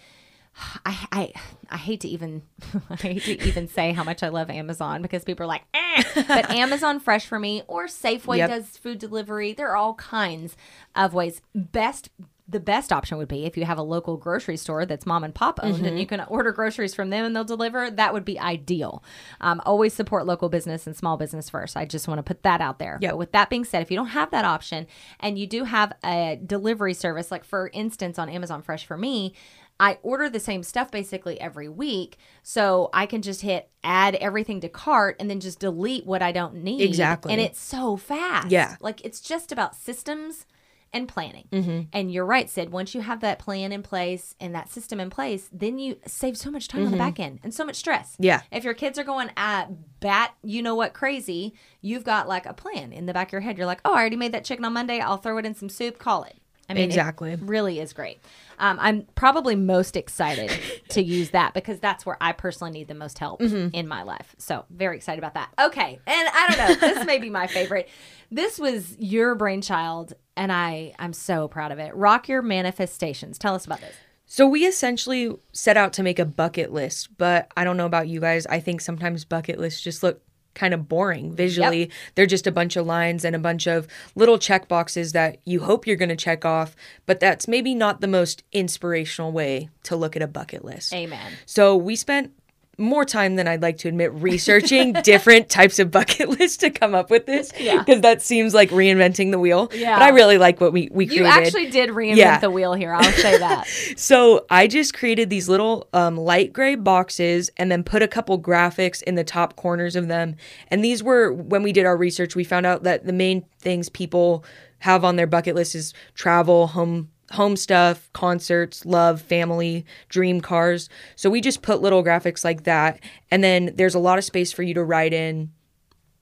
I, 0.84 1.06
I 1.12 1.32
I 1.70 1.76
hate 1.76 2.00
to 2.00 2.08
even 2.08 2.42
I 2.90 2.96
hate 2.96 3.22
to 3.24 3.46
even 3.46 3.68
say 3.68 3.92
how 3.92 4.04
much 4.04 4.22
I 4.22 4.28
love 4.28 4.48
Amazon 4.50 5.02
because 5.02 5.24
people 5.24 5.44
are 5.44 5.48
like, 5.48 5.64
eh. 5.74 6.02
but 6.28 6.50
Amazon 6.50 7.00
Fresh 7.00 7.26
for 7.26 7.38
me 7.38 7.62
or 7.66 7.86
Safeway 7.86 8.38
Yep. 8.38 8.50
does 8.50 8.66
food 8.78 8.98
delivery. 8.98 9.52
There 9.52 9.68
are 9.68 9.76
all 9.76 9.94
kinds 9.94 10.56
of 10.94 11.12
ways. 11.12 11.42
Best 11.54 12.10
the 12.48 12.60
best 12.60 12.92
option 12.92 13.18
would 13.18 13.26
be 13.26 13.44
if 13.44 13.56
you 13.56 13.64
have 13.64 13.76
a 13.76 13.82
local 13.82 14.16
grocery 14.16 14.56
store 14.56 14.86
that's 14.86 15.04
mom 15.04 15.24
and 15.24 15.34
pop 15.34 15.58
owned 15.64 15.84
and 15.84 15.98
you 15.98 16.06
can 16.06 16.20
order 16.28 16.52
groceries 16.52 16.94
from 16.94 17.10
them 17.10 17.24
and 17.24 17.34
they'll 17.34 17.42
deliver. 17.42 17.90
That 17.90 18.12
would 18.12 18.24
be 18.24 18.38
ideal. 18.38 19.02
Um, 19.40 19.60
always 19.66 19.92
support 19.94 20.26
local 20.26 20.48
business 20.48 20.86
and 20.86 20.96
small 20.96 21.16
business 21.16 21.50
first. 21.50 21.76
I 21.76 21.86
just 21.86 22.06
want 22.06 22.18
to 22.18 22.22
put 22.22 22.44
that 22.44 22.60
out 22.60 22.78
there. 22.78 22.98
Yep. 23.02 23.10
But 23.10 23.16
with 23.18 23.32
that 23.32 23.50
being 23.50 23.64
said, 23.64 23.82
if 23.82 23.90
you 23.90 23.96
don't 23.96 24.06
have 24.08 24.30
that 24.30 24.44
option 24.44 24.86
and 25.18 25.36
you 25.40 25.48
do 25.48 25.64
have 25.64 25.92
a 26.04 26.38
delivery 26.46 26.94
service, 26.94 27.32
like 27.32 27.44
for 27.44 27.68
instance 27.74 28.16
on 28.16 28.28
Amazon 28.28 28.62
Fresh 28.62 28.86
for 28.86 28.96
me, 28.96 29.34
I 29.78 29.98
order 30.02 30.28
the 30.28 30.40
same 30.40 30.62
stuff 30.62 30.90
basically 30.90 31.40
every 31.40 31.68
week. 31.68 32.16
So 32.42 32.90
I 32.92 33.06
can 33.06 33.22
just 33.22 33.42
hit 33.42 33.68
add 33.84 34.14
everything 34.16 34.60
to 34.60 34.68
cart 34.68 35.16
and 35.20 35.30
then 35.30 35.40
just 35.40 35.58
delete 35.58 36.06
what 36.06 36.22
I 36.22 36.32
don't 36.32 36.62
need. 36.62 36.80
Exactly. 36.80 37.32
And 37.32 37.40
it's 37.40 37.60
so 37.60 37.96
fast. 37.96 38.50
Yeah. 38.50 38.76
Like 38.80 39.04
it's 39.04 39.20
just 39.20 39.52
about 39.52 39.76
systems 39.76 40.46
and 40.92 41.08
planning. 41.08 41.46
Mm-hmm. 41.52 41.80
And 41.92 42.10
you're 42.10 42.24
right, 42.24 42.48
Sid. 42.48 42.70
Once 42.70 42.94
you 42.94 43.02
have 43.02 43.20
that 43.20 43.38
plan 43.38 43.72
in 43.72 43.82
place 43.82 44.34
and 44.40 44.54
that 44.54 44.70
system 44.70 44.98
in 44.98 45.10
place, 45.10 45.48
then 45.52 45.78
you 45.78 45.98
save 46.06 46.38
so 46.38 46.50
much 46.50 46.68
time 46.68 46.86
on 46.86 46.92
the 46.92 46.96
back 46.96 47.20
end 47.20 47.40
and 47.42 47.52
so 47.52 47.64
much 47.64 47.76
stress. 47.76 48.12
Mm-hmm. 48.12 48.24
Yeah. 48.24 48.42
If 48.50 48.64
your 48.64 48.72
kids 48.72 48.98
are 48.98 49.04
going 49.04 49.30
at 49.36 50.00
bat, 50.00 50.34
you 50.42 50.62
know 50.62 50.74
what, 50.74 50.94
crazy, 50.94 51.54
you've 51.82 52.04
got 52.04 52.28
like 52.28 52.46
a 52.46 52.54
plan 52.54 52.92
in 52.92 53.06
the 53.06 53.12
back 53.12 53.28
of 53.28 53.32
your 53.32 53.40
head. 53.42 53.58
You're 53.58 53.66
like, 53.66 53.80
oh, 53.84 53.92
I 53.92 53.98
already 54.00 54.16
made 54.16 54.32
that 54.32 54.44
chicken 54.44 54.64
on 54.64 54.72
Monday. 54.72 55.00
I'll 55.00 55.18
throw 55.18 55.36
it 55.38 55.44
in 55.44 55.54
some 55.54 55.68
soup. 55.68 55.98
Call 55.98 56.24
it. 56.24 56.38
I 56.68 56.74
mean, 56.74 56.82
it 56.84 56.86
Exactly. 56.86 57.36
really 57.36 57.78
is 57.80 57.92
great. 57.92 58.18
Um, 58.58 58.78
I'm 58.80 59.06
probably 59.14 59.54
most 59.54 59.96
excited 59.96 60.50
to 60.90 61.02
use 61.02 61.30
that 61.30 61.54
because 61.54 61.78
that's 61.78 62.04
where 62.04 62.16
I 62.20 62.32
personally 62.32 62.72
need 62.72 62.88
the 62.88 62.94
most 62.94 63.18
help 63.18 63.40
Mm-hmm. 63.40 63.74
in 63.74 63.86
my 63.86 64.02
life. 64.02 64.34
So 64.38 64.64
very 64.70 64.96
excited 64.96 65.18
about 65.18 65.34
that. 65.34 65.50
Okay, 65.60 66.00
and 66.06 66.28
I 66.32 66.46
don't 66.48 66.58
know, 66.80 66.88
this 66.94 67.06
may 67.06 67.18
be 67.18 67.30
my 67.30 67.46
favorite. 67.46 67.88
This 68.30 68.58
was 68.58 68.96
your 68.98 69.34
brainchild, 69.36 70.14
and 70.36 70.50
I 70.50 70.94
I'm 70.98 71.12
so 71.12 71.46
proud 71.48 71.70
of 71.70 71.78
it. 71.78 71.94
Rock 71.94 72.28
your 72.28 72.42
manifestations. 72.42 73.38
Tell 73.38 73.54
us 73.54 73.64
about 73.66 73.80
this. 73.80 73.94
So 74.28 74.48
we 74.48 74.66
essentially 74.66 75.32
set 75.52 75.76
out 75.76 75.92
to 75.94 76.02
make 76.02 76.18
a 76.18 76.24
bucket 76.24 76.72
list, 76.72 77.16
but 77.16 77.48
I 77.56 77.62
don't 77.62 77.76
know 77.76 77.86
about 77.86 78.08
you 78.08 78.18
guys. 78.20 78.44
I 78.46 78.58
think 78.58 78.80
sometimes 78.80 79.24
bucket 79.24 79.60
lists 79.60 79.80
just 79.80 80.02
look 80.02 80.20
kind 80.56 80.74
of 80.74 80.88
boring 80.88 81.32
visually. 81.32 81.90
They're 82.16 82.26
just 82.26 82.48
a 82.48 82.52
bunch 82.52 82.74
of 82.74 82.84
lines 82.84 83.24
and 83.24 83.36
a 83.36 83.38
bunch 83.38 83.68
of 83.68 83.86
little 84.16 84.38
check 84.38 84.66
boxes 84.66 85.12
that 85.12 85.38
you 85.44 85.60
hope 85.60 85.86
you're 85.86 85.94
going 85.94 86.08
to 86.08 86.16
check 86.16 86.44
off, 86.44 86.74
but 87.06 87.20
that's 87.20 87.46
maybe 87.46 87.76
not 87.76 88.00
the 88.00 88.08
most 88.08 88.42
inspirational 88.50 89.30
way 89.30 89.68
to 89.84 89.94
look 89.94 90.16
at 90.16 90.22
a 90.22 90.26
bucket 90.26 90.64
list. 90.64 90.92
Amen. 90.92 91.32
So 91.44 91.76
we 91.76 91.94
spent 91.94 92.32
more 92.78 93.04
time 93.04 93.36
than 93.36 93.48
I'd 93.48 93.62
like 93.62 93.78
to 93.78 93.88
admit 93.88 94.12
researching 94.14 94.92
different 95.04 95.48
types 95.48 95.78
of 95.78 95.90
bucket 95.90 96.28
lists 96.38 96.58
to 96.58 96.70
come 96.70 96.94
up 96.94 97.10
with 97.10 97.24
this. 97.26 97.50
Yeah. 97.58 97.78
Because 97.78 98.02
that 98.02 98.20
seems 98.22 98.52
like 98.54 98.70
reinventing 98.70 99.30
the 99.30 99.38
wheel. 99.38 99.70
Yeah. 99.74 99.98
But 99.98 100.02
I 100.02 100.08
really 100.10 100.36
like 100.38 100.60
what 100.60 100.72
we, 100.72 100.88
we 100.92 101.04
You 101.06 101.22
created. 101.22 101.26
actually 101.46 101.70
did 101.70 101.90
reinvent 101.90 102.16
Yeah. 102.16 102.38
the 102.38 102.50
wheel 102.50 102.74
here. 102.74 102.92
I'll 102.92 103.02
say 103.04 103.38
that. 103.38 103.66
So 103.98 104.44
I 104.50 104.66
just 104.66 104.94
created 104.94 105.30
these 105.30 105.48
little 105.48 105.88
um, 105.92 106.16
light 106.16 106.52
gray 106.52 106.74
boxes 106.74 107.50
and 107.56 107.70
then 107.72 107.82
put 107.82 108.02
a 108.02 108.08
couple 108.08 108.40
graphics 108.40 109.02
in 109.02 109.14
the 109.14 109.24
top 109.24 109.56
corners 109.56 109.96
of 109.96 110.08
them. 110.08 110.36
And 110.68 110.84
these 110.84 111.02
were, 111.02 111.32
when 111.32 111.62
we 111.62 111.72
did 111.72 111.86
our 111.86 111.96
research, 111.96 112.36
we 112.36 112.44
found 112.44 112.66
out 112.66 112.82
that 112.82 113.06
the 113.06 113.12
main 113.12 113.44
things 113.60 113.88
people 113.88 114.44
have 114.80 115.04
on 115.04 115.16
their 115.16 115.26
bucket 115.26 115.54
list 115.54 115.74
is 115.74 115.94
travel, 116.14 116.68
home 116.68 117.10
home 117.32 117.56
stuff, 117.56 118.10
concerts, 118.12 118.86
love, 118.86 119.20
family, 119.20 119.84
dream 120.08 120.40
cars. 120.40 120.88
So 121.16 121.28
we 121.28 121.40
just 121.40 121.62
put 121.62 121.80
little 121.80 122.04
graphics 122.04 122.44
like 122.44 122.64
that. 122.64 123.00
And 123.30 123.42
then 123.42 123.72
there's 123.74 123.94
a 123.94 123.98
lot 123.98 124.18
of 124.18 124.24
space 124.24 124.52
for 124.52 124.62
you 124.62 124.74
to 124.74 124.84
write 124.84 125.12
in 125.12 125.52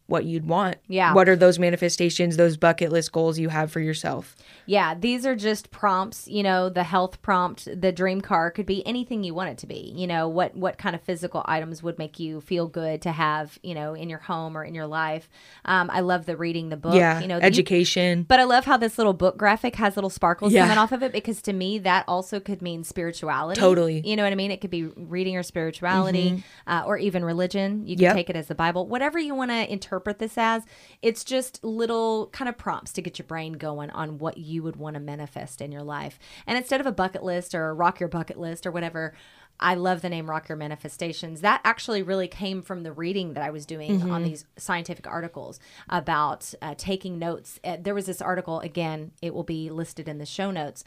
what 0.07 0.25
you'd 0.25 0.47
want. 0.47 0.77
Yeah. 0.87 1.15
What 1.15 1.29
are 1.29 1.37
those 1.37 1.59
manifestations, 1.59 2.37
those 2.37 2.57
bucket 2.57 2.93
list 2.93 3.13
goals 3.13 3.39
you 3.39 3.49
have 3.49 3.71
for 3.71 3.81
yourself? 3.81 4.37
Yeah, 4.67 4.95
these 4.95 5.27
are 5.27 5.37
just 5.37 5.71
prompts. 5.71 6.27
You 6.29 6.43
know, 6.43 6.69
the 6.69 6.85
health 6.85 7.21
prompt, 7.23 7.69
the 7.81 7.93
dream 7.93 8.21
car 8.21 8.51
could 8.51 8.67
be 8.67 8.87
anything 8.87 9.23
you 9.25 9.35
want 9.35 9.51
it 9.51 9.59
to 9.59 9.67
be. 9.67 9.93
You 9.95 10.07
know, 10.07 10.29
what 10.29 10.57
what 10.57 10.79
kind 10.79 10.95
of 10.95 11.03
physical 11.03 11.43
items 11.47 11.83
would 11.83 11.99
make 11.99 12.19
you 12.19 12.41
feel 12.41 12.67
good 12.67 13.03
to 13.03 13.13
have, 13.13 13.59
you 13.63 13.75
know, 13.75 13.95
in 13.95 14.09
your 14.09 14.19
home 14.21 14.57
or 14.57 14.65
in 14.65 14.75
your 14.75 14.87
life. 14.87 15.29
Um, 15.65 15.91
I 15.93 16.01
love 16.01 16.27
the 16.27 16.37
reading 16.37 16.69
the 16.69 16.77
book. 16.77 16.95
yeah. 16.95 17.21
you 17.21 17.29
know, 17.29 17.37
you- 17.37 17.43
education. 17.43 18.23
but 18.25 18.41
I 18.41 18.45
love 18.45 18.65
how 18.65 18.77
this 18.77 18.97
little 18.99 19.13
book 19.13 19.37
graphic 19.37 19.77
has 19.77 19.97
little 19.97 20.11
sparkles 20.11 20.53
Yeah. 20.53 20.63
coming 20.65 20.79
off 20.79 20.93
of 20.93 21.03
it 21.03 21.13
because 21.13 21.43
to 21.43 21.53
me 21.53 21.79
that 21.81 22.05
also 22.09 22.41
could 22.41 22.63
mean 22.63 22.85
spirituality. 22.85 23.61
Totally. 23.61 24.01
You 24.07 24.17
know 24.17 24.23
what 24.23 24.33
I 24.33 24.37
mean? 24.37 24.51
It 24.51 24.61
could 24.61 24.71
be 24.71 24.85
reading 24.85 25.35
your 25.35 25.43
spirituality 25.43 26.43
uh, 26.67 26.83
or 26.87 26.97
even 26.99 27.25
religion. 27.25 27.87
You 27.87 27.97
can 27.97 28.03
Yep. 28.05 28.15
take 28.15 28.31
it 28.31 28.37
as 28.37 28.47
the 28.49 28.55
Bible, 28.55 28.87
whatever 28.87 29.19
you 29.19 29.35
want 29.35 29.51
to 29.51 29.71
interpret 29.73 30.19
this 30.19 30.37
as. 30.39 30.63
It's 31.03 31.25
just 31.25 31.63
little 31.65 32.29
kind 32.33 32.49
of 32.49 32.57
prompts 32.57 32.93
to 32.95 33.03
get 33.03 33.19
your 33.19 33.27
brain 33.27 33.55
going 33.55 33.91
on 33.91 34.19
what 34.19 34.39
you 34.39 34.54
would 34.63 34.77
want 34.77 34.95
to 34.95 35.01
manifest 35.01 35.61
in 35.61 35.73
your 35.73 35.83
life. 35.83 36.19
And 36.47 36.57
instead 36.57 36.81
of 36.81 36.87
a 36.87 36.93
bucket 36.93 37.23
list 37.23 37.55
or 37.55 37.75
rock 37.75 38.01
your 38.01 38.09
bucket 38.09 38.39
list 38.39 38.67
or 38.67 38.71
whatever. 38.71 39.15
I 39.61 39.77
love 39.77 40.03
the 40.03 40.09
name 40.09 40.29
Rock 40.29 40.49
Your 40.49 40.59
Manifestations. 40.59 41.41
That 41.41 41.61
actually 41.65 42.03
really 42.03 42.27
came 42.27 42.61
from 42.61 42.83
the 42.83 42.91
reading 42.91 43.35
that 43.35 43.45
I 43.45 43.51
was 43.51 43.65
doing 43.65 44.03
on 44.11 44.25
these 44.25 44.47
scientific 44.57 45.07
articles 45.07 45.61
about 45.89 46.53
uh, 46.61 46.75
taking 46.77 47.21
notes. 47.21 47.61
Uh, 47.63 47.77
there 47.81 47.95
was 47.95 48.07
this 48.07 48.21
article, 48.21 48.59
again, 48.61 49.13
it 49.23 49.33
will 49.33 49.45
be 49.45 49.71
listed 49.71 50.09
in 50.09 50.19
the 50.19 50.27
show 50.27 50.51
notes. 50.51 50.83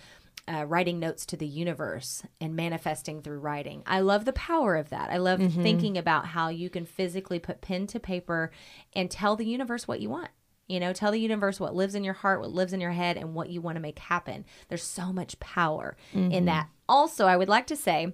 Uh, 0.49 0.63
writing 0.63 0.97
notes 0.97 1.25
to 1.25 1.35
the 1.35 1.45
universe 1.47 2.23
and 2.39 2.55
manifesting 2.55 3.21
through 3.21 3.39
writing. 3.39 3.83
I 3.85 3.99
love 3.99 4.23
the 4.23 4.31
power 4.31 4.77
of 4.77 4.89
that. 4.91 5.09
I 5.09 5.17
love 5.17 5.41
thinking 5.61 5.97
about 5.97 6.27
how 6.27 6.47
you 6.47 6.69
can 6.69 6.85
physically 6.85 7.37
put 7.37 7.59
pen 7.59 7.85
to 7.87 7.99
paper 7.99 8.51
and 8.93 9.11
tell 9.11 9.35
the 9.35 9.45
universe 9.45 9.89
what 9.89 9.99
you 9.99 10.09
want. 10.09 10.29
You 10.67 10.79
know, 10.79 10.91
tell 10.91 11.11
the 11.11 11.19
universe 11.19 11.59
what 11.59 11.75
lives 11.75 11.95
in 11.95 12.03
your 12.03 12.13
heart, 12.13 12.41
what 12.41 12.51
lives 12.51 12.73
in 12.73 12.81
your 12.81 12.91
head, 12.91 13.17
and 13.17 13.33
what 13.33 13.49
you 13.49 13.61
want 13.61 13.77
to 13.77 13.81
make 13.81 13.99
happen. 13.99 14.45
There's 14.67 14.83
so 14.83 15.13
much 15.13 15.39
power 15.39 15.95
in 16.13 16.29
mm-hmm. 16.29 16.45
that. 16.45 16.69
Also, 16.89 17.25
I 17.25 17.37
would 17.37 17.47
like 17.47 17.67
to 17.67 17.75
say, 17.75 18.13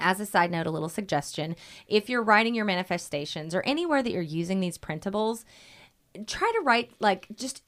as 0.00 0.18
a 0.18 0.26
side 0.26 0.50
note, 0.50 0.66
a 0.66 0.70
little 0.70 0.88
suggestion 0.88 1.54
if 1.86 2.08
you're 2.08 2.22
writing 2.22 2.54
your 2.54 2.64
manifestations 2.64 3.54
or 3.54 3.62
anywhere 3.62 4.02
that 4.02 4.12
you're 4.12 4.22
using 4.22 4.60
these 4.60 4.78
printables, 4.78 5.44
try 6.26 6.50
to 6.54 6.60
write 6.62 6.90
like 6.98 7.28
just 7.34 7.62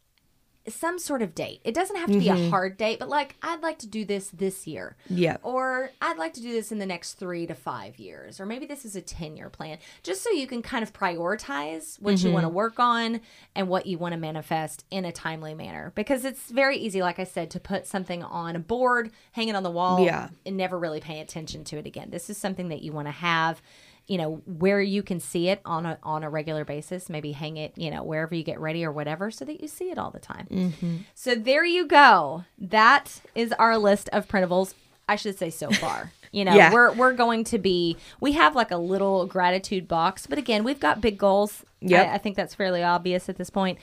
some 0.68 0.98
sort 0.98 1.22
of 1.22 1.34
date. 1.34 1.60
It 1.64 1.74
doesn't 1.74 1.96
have 1.96 2.10
to 2.10 2.18
be 2.18 2.28
a 2.28 2.34
mm-hmm. 2.34 2.50
hard 2.50 2.76
date, 2.76 2.98
but 2.98 3.08
like, 3.08 3.36
I'd 3.42 3.62
like 3.62 3.78
to 3.80 3.86
do 3.86 4.04
this 4.04 4.28
this 4.30 4.66
year. 4.66 4.96
Yeah. 5.08 5.38
Or 5.42 5.90
I'd 6.00 6.18
like 6.18 6.34
to 6.34 6.40
do 6.40 6.52
this 6.52 6.70
in 6.70 6.78
the 6.78 6.86
next 6.86 7.14
three 7.14 7.46
to 7.46 7.54
five 7.54 7.98
years. 7.98 8.38
Or 8.38 8.46
maybe 8.46 8.66
this 8.66 8.84
is 8.84 8.94
a 8.94 9.02
10 9.02 9.36
year 9.36 9.50
plan, 9.50 9.78
just 10.02 10.22
so 10.22 10.30
you 10.30 10.46
can 10.46 10.62
kind 10.62 10.82
of 10.82 10.92
prioritize 10.92 12.00
what 12.00 12.22
you 12.22 12.30
want 12.30 12.44
to 12.44 12.48
mm-hmm. 12.48 12.56
work 12.56 12.78
on 12.78 13.20
and 13.54 13.68
what 13.68 13.86
you 13.86 13.98
want 13.98 14.12
to 14.12 14.18
manifest 14.18 14.84
in 14.90 15.04
a 15.04 15.12
timely 15.12 15.54
manner. 15.54 15.92
Because 15.94 16.24
it's 16.24 16.50
very 16.50 16.76
easy, 16.76 17.02
like 17.02 17.18
I 17.18 17.24
said, 17.24 17.50
to 17.50 17.60
put 17.60 17.86
something 17.86 18.22
on 18.22 18.54
a 18.54 18.60
board, 18.60 19.10
hang 19.32 19.48
it 19.48 19.56
on 19.56 19.62
the 19.62 19.70
wall, 19.70 20.04
Yeah. 20.04 20.28
and 20.46 20.56
never 20.56 20.78
really 20.78 21.00
pay 21.00 21.20
attention 21.20 21.64
to 21.64 21.78
it 21.78 21.86
again. 21.86 22.10
This 22.10 22.30
is 22.30 22.38
something 22.38 22.68
that 22.68 22.82
you 22.82 22.92
want 22.92 23.08
to 23.08 23.12
have. 23.12 23.60
You 24.12 24.18
know 24.18 24.42
where 24.46 24.80
you 24.82 25.02
can 25.02 25.20
see 25.20 25.48
it 25.48 25.60
on 25.64 25.86
a 25.86 25.98
on 26.02 26.22
a 26.22 26.28
regular 26.28 26.64
basis. 26.66 27.08
Maybe 27.08 27.32
hang 27.32 27.56
it, 27.56 27.72
you 27.76 27.90
know, 27.90 28.02
wherever 28.02 28.34
you 28.34 28.42
get 28.44 28.60
ready 28.60 28.84
or 28.84 28.92
whatever, 28.92 29.30
so 29.30 29.44
that 29.46 29.62
you 29.62 29.68
see 29.68 29.90
it 29.90 29.96
all 29.98 30.10
the 30.10 30.18
time. 30.20 31.06
So 31.14 31.34
there 31.34 31.64
you 31.64 31.86
go. 31.86 32.44
That 32.58 33.22
is 33.34 33.52
our 33.58 33.78
list 33.78 34.10
of 34.12 34.28
printables. 34.28 34.74
I 35.08 35.16
should 35.16 35.38
say 35.38 35.50
so 35.50 35.70
far. 35.70 36.12
You 36.34 36.46
know, 36.46 36.54
Yeah. 36.54 36.72
we're 36.72 36.92
we're 36.92 37.12
going 37.12 37.44
to 37.44 37.58
be 37.58 37.98
we 38.18 38.32
have 38.32 38.54
like 38.56 38.70
a 38.70 38.78
little 38.78 39.26
gratitude 39.26 39.86
box, 39.86 40.26
but 40.26 40.38
again, 40.38 40.64
we've 40.64 40.80
got 40.80 41.00
big 41.02 41.18
goals. 41.18 41.64
yeah 41.82 42.02
I, 42.10 42.14
I 42.14 42.18
think 42.18 42.36
that's 42.36 42.54
fairly 42.54 42.82
obvious 42.82 43.28
at 43.28 43.36
this 43.36 43.50
point. 43.50 43.78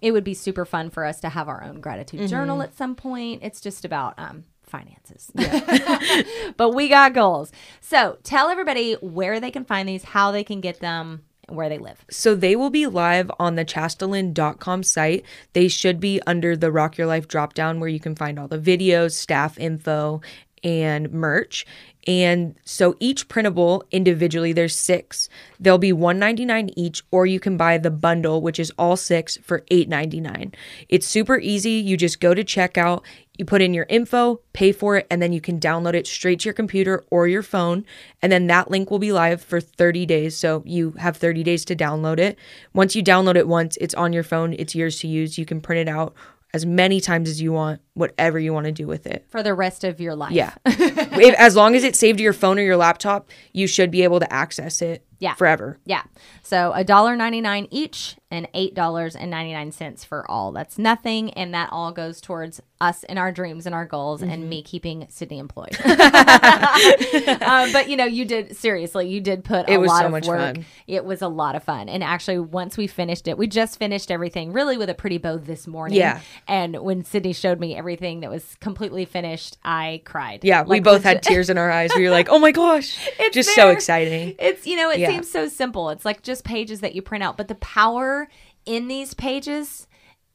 It 0.00 0.10
would 0.10 0.24
be 0.24 0.34
super 0.34 0.64
fun 0.64 0.90
for 0.90 1.04
us 1.04 1.20
to 1.20 1.28
have 1.28 1.48
our 1.48 1.62
own 1.62 1.80
gratitude 1.80 2.28
journal 2.28 2.60
at 2.60 2.74
some 2.76 2.96
point. 2.96 3.42
It's 3.44 3.60
just 3.60 3.84
about 3.84 4.14
um 4.18 4.44
finances. 4.72 5.30
but 6.56 6.70
we 6.70 6.88
got 6.88 7.12
goals. 7.12 7.52
So 7.80 8.18
tell 8.24 8.48
everybody 8.48 8.94
where 8.94 9.38
they 9.38 9.50
can 9.50 9.64
find 9.64 9.88
these, 9.88 10.02
how 10.02 10.32
they 10.32 10.42
can 10.42 10.60
get 10.60 10.80
them, 10.80 11.22
where 11.48 11.68
they 11.68 11.78
live. 11.78 12.04
So 12.10 12.34
they 12.34 12.56
will 12.56 12.70
be 12.70 12.86
live 12.86 13.30
on 13.38 13.56
the 13.56 13.64
chastalynn.com 13.64 14.82
site. 14.82 15.24
They 15.52 15.68
should 15.68 16.00
be 16.00 16.20
under 16.26 16.56
the 16.56 16.72
Rock 16.72 16.96
Your 16.96 17.06
Life 17.06 17.28
dropdown 17.28 17.78
where 17.78 17.88
you 17.88 18.00
can 18.00 18.16
find 18.16 18.38
all 18.38 18.48
the 18.48 18.58
videos, 18.58 19.12
staff 19.12 19.58
info, 19.58 20.22
and 20.64 21.12
merch. 21.12 21.66
And 22.06 22.56
so 22.64 22.96
each 22.98 23.28
printable 23.28 23.84
individually, 23.90 24.52
there's 24.52 24.74
six. 24.74 25.28
They'll 25.60 25.78
be 25.78 25.92
$1.99 25.92 26.72
each, 26.76 27.02
or 27.10 27.26
you 27.26 27.38
can 27.38 27.56
buy 27.56 27.78
the 27.78 27.90
bundle, 27.90 28.40
which 28.40 28.58
is 28.58 28.72
all 28.76 28.96
six 28.96 29.36
for 29.36 29.60
$8.99. 29.70 30.54
It's 30.88 31.06
super 31.06 31.38
easy. 31.38 31.72
You 31.72 31.96
just 31.96 32.20
go 32.20 32.34
to 32.34 32.42
checkout, 32.42 33.02
you 33.42 33.46
put 33.46 33.60
in 33.60 33.74
your 33.74 33.86
info, 33.88 34.40
pay 34.52 34.70
for 34.70 34.96
it, 34.96 35.06
and 35.10 35.20
then 35.20 35.32
you 35.32 35.40
can 35.40 35.58
download 35.58 35.94
it 35.94 36.06
straight 36.06 36.38
to 36.40 36.44
your 36.44 36.54
computer 36.54 37.02
or 37.10 37.26
your 37.26 37.42
phone. 37.42 37.84
And 38.22 38.30
then 38.30 38.46
that 38.46 38.70
link 38.70 38.88
will 38.88 39.00
be 39.00 39.10
live 39.10 39.42
for 39.42 39.60
30 39.60 40.06
days. 40.06 40.36
So 40.36 40.62
you 40.64 40.92
have 40.92 41.16
30 41.16 41.42
days 41.42 41.64
to 41.64 41.74
download 41.74 42.20
it. 42.20 42.38
Once 42.72 42.94
you 42.94 43.02
download 43.02 43.34
it 43.34 43.48
once, 43.48 43.76
it's 43.80 43.94
on 43.94 44.12
your 44.12 44.22
phone, 44.22 44.54
it's 44.56 44.76
yours 44.76 45.00
to 45.00 45.08
use. 45.08 45.38
You 45.38 45.44
can 45.44 45.60
print 45.60 45.88
it 45.88 45.92
out 45.92 46.14
as 46.54 46.64
many 46.64 47.00
times 47.00 47.28
as 47.28 47.40
you 47.42 47.50
want, 47.50 47.80
whatever 47.94 48.38
you 48.38 48.52
want 48.52 48.66
to 48.66 48.72
do 48.72 48.86
with 48.86 49.06
it. 49.06 49.24
For 49.28 49.42
the 49.42 49.54
rest 49.54 49.82
of 49.82 50.00
your 50.00 50.14
life. 50.14 50.32
Yeah. 50.32 50.54
if, 50.66 51.34
as 51.34 51.56
long 51.56 51.74
as 51.74 51.82
it's 51.82 51.98
saved 51.98 52.18
to 52.18 52.22
your 52.22 52.34
phone 52.34 52.58
or 52.58 52.62
your 52.62 52.76
laptop, 52.76 53.28
you 53.52 53.66
should 53.66 53.90
be 53.90 54.02
able 54.04 54.20
to 54.20 54.32
access 54.32 54.82
it 54.82 55.04
Yeah. 55.18 55.34
forever. 55.34 55.78
Yeah. 55.84 56.02
So 56.42 56.72
a 56.74 56.84
dollar 56.84 57.16
ninety 57.16 57.40
nine 57.40 57.66
each 57.70 58.16
and 58.32 58.48
eight 58.54 58.74
dollars 58.74 59.14
and 59.14 59.30
ninety 59.30 59.52
nine 59.52 59.70
cents 59.70 60.02
for 60.04 60.28
all. 60.30 60.50
That's 60.52 60.78
nothing, 60.78 61.30
and 61.34 61.54
that 61.54 61.68
all 61.70 61.92
goes 61.92 62.20
towards 62.20 62.60
us 62.80 63.04
and 63.04 63.16
our 63.18 63.30
dreams 63.30 63.66
and 63.66 63.74
our 63.74 63.84
goals, 63.86 64.20
Mm-hmm. 64.22 64.30
and 64.32 64.48
me 64.48 64.62
keeping 64.62 65.06
Sydney 65.08 65.38
employed. 65.38 65.76
uh, 65.84 67.72
but 67.72 67.88
you 67.88 67.96
know, 67.96 68.04
you 68.04 68.24
did 68.24 68.56
seriously. 68.56 69.08
You 69.08 69.20
did 69.20 69.44
put 69.44 69.68
a 69.68 69.72
It 69.72 69.76
was 69.78 69.88
lot 69.88 70.00
so 70.00 70.06
of 70.06 70.12
much 70.12 70.26
work. 70.26 70.56
fun. 70.56 70.64
It 70.86 71.04
was 71.04 71.22
a 71.22 71.28
lot 71.28 71.54
of 71.54 71.62
fun, 71.62 71.88
and 71.88 72.02
actually, 72.02 72.38
once 72.38 72.76
we 72.76 72.86
finished 72.86 73.28
it, 73.28 73.38
we 73.38 73.46
just 73.46 73.78
finished 73.78 74.10
everything 74.10 74.52
really 74.52 74.76
with 74.76 74.90
a 74.90 74.94
pretty 74.94 75.18
bow 75.18 75.36
this 75.36 75.66
morning. 75.66 75.98
Yeah. 75.98 76.20
And 76.48 76.80
when 76.82 77.04
Sydney 77.04 77.32
showed 77.32 77.60
me 77.60 77.76
everything 77.76 78.20
that 78.20 78.30
was 78.30 78.56
completely 78.60 79.04
finished, 79.04 79.58
I 79.64 80.02
cried. 80.04 80.40
Yeah, 80.42 80.62
we 80.62 80.80
both 80.80 81.02
had 81.04 81.22
tears 81.22 81.50
in 81.50 81.58
our 81.58 81.70
eyes. 81.70 81.90
We 81.94 82.04
were 82.04 82.10
like, 82.10 82.28
"Oh 82.30 82.38
my 82.38 82.52
gosh!" 82.52 82.98
It's 83.18 83.34
Just 83.34 83.54
so 83.54 83.70
exciting. 83.70 84.34
It's 84.38 84.66
you 84.66 84.76
know, 84.76 84.90
it 84.90 84.98
Yeah. 85.00 85.08
seems 85.08 85.30
so 85.30 85.48
simple. 85.48 85.90
It's 85.90 86.04
like 86.04 86.22
just 86.22 86.44
pages 86.44 86.80
that 86.80 86.94
you 86.94 87.02
print 87.02 87.22
out, 87.24 87.36
but 87.36 87.48
the 87.48 87.54
power 87.56 88.21
in 88.66 88.88
these 88.88 89.14
pages, 89.14 89.86